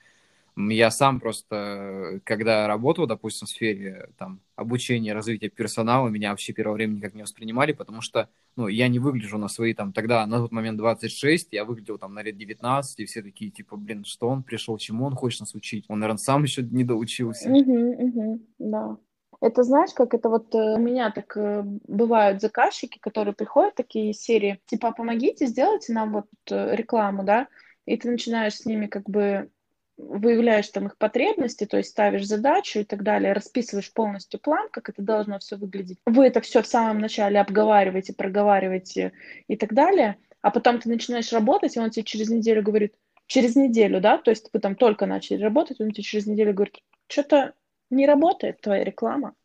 [0.57, 6.75] Я сам просто, когда работал, допустим, в сфере там, обучения, развития персонала, меня вообще первое
[6.75, 10.37] время никак не воспринимали, потому что ну, я не выгляжу на свои там тогда, на
[10.39, 14.27] тот момент 26, я выглядел там на лет 19, и все такие, типа, блин, что
[14.27, 15.85] он пришел, чему он хочет нас учить?
[15.87, 17.49] Он, наверное, сам еще не доучился.
[17.49, 18.97] Угу, угу, да.
[19.39, 24.13] Это знаешь, как это вот э, у меня так э, бывают заказчики, которые приходят такие
[24.13, 27.47] серии, типа, помогите, сделайте нам вот э, рекламу, да,
[27.85, 29.49] и ты начинаешь с ними как бы
[29.97, 34.89] выявляешь там их потребности, то есть ставишь задачу и так далее, расписываешь полностью план, как
[34.89, 35.99] это должно все выглядеть.
[36.05, 39.13] Вы это все в самом начале обговариваете, проговариваете
[39.47, 42.95] и так далее, а потом ты начинаешь работать, и он тебе через неделю говорит,
[43.27, 46.79] через неделю, да, то есть вы там только начали работать, он тебе через неделю говорит,
[47.07, 47.53] что-то
[47.89, 49.35] не работает твоя реклама,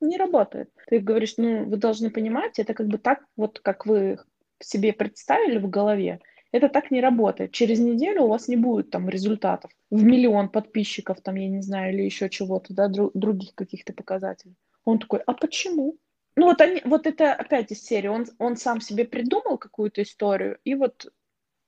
[0.00, 0.70] не работает.
[0.86, 4.18] Ты говоришь, ну, вы должны понимать, это как бы так, вот как вы
[4.60, 6.20] себе представили в голове,
[6.52, 7.52] это так не работает.
[7.52, 11.92] Через неделю у вас не будет там результатов в миллион подписчиков, там, я не знаю,
[11.94, 14.54] или еще чего-то, да, дру- других каких-то показателей.
[14.84, 15.96] Он такой, а почему?
[16.36, 18.08] Ну вот, они, вот это опять из серии.
[18.08, 21.12] Он, он сам себе придумал какую-то историю и вот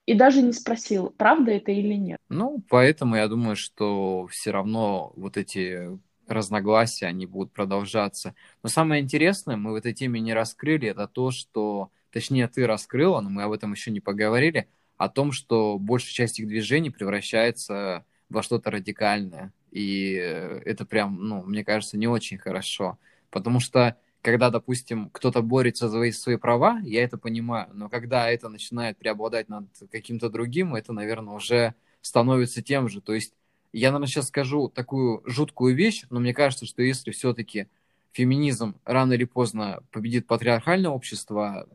[0.06, 2.18] и даже не спросил, правда это или нет.
[2.28, 8.34] Ну, поэтому я думаю, что все равно вот эти разногласия, они будут продолжаться.
[8.62, 13.20] Но самое интересное, мы в этой теме не раскрыли, это то, что точнее, ты раскрыла,
[13.20, 18.04] но мы об этом еще не поговорили, о том, что большая часть их движений превращается
[18.28, 19.52] во что-то радикальное.
[19.70, 22.98] И это прям, ну, мне кажется, не очень хорошо.
[23.30, 27.70] Потому что, когда, допустим, кто-то борется за свои, свои права, я это понимаю.
[27.72, 33.00] Но когда это начинает преобладать над каким-то другим, это, наверное, уже становится тем же.
[33.00, 33.34] То есть
[33.72, 37.68] я, наверное, сейчас скажу такую жуткую вещь, но мне кажется, что если все-таки
[38.12, 41.68] феминизм рано или поздно победит патриархальное общество,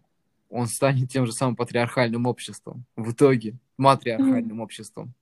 [0.50, 5.14] он станет тем же самым патриархальным обществом в итоге, матриархальным обществом.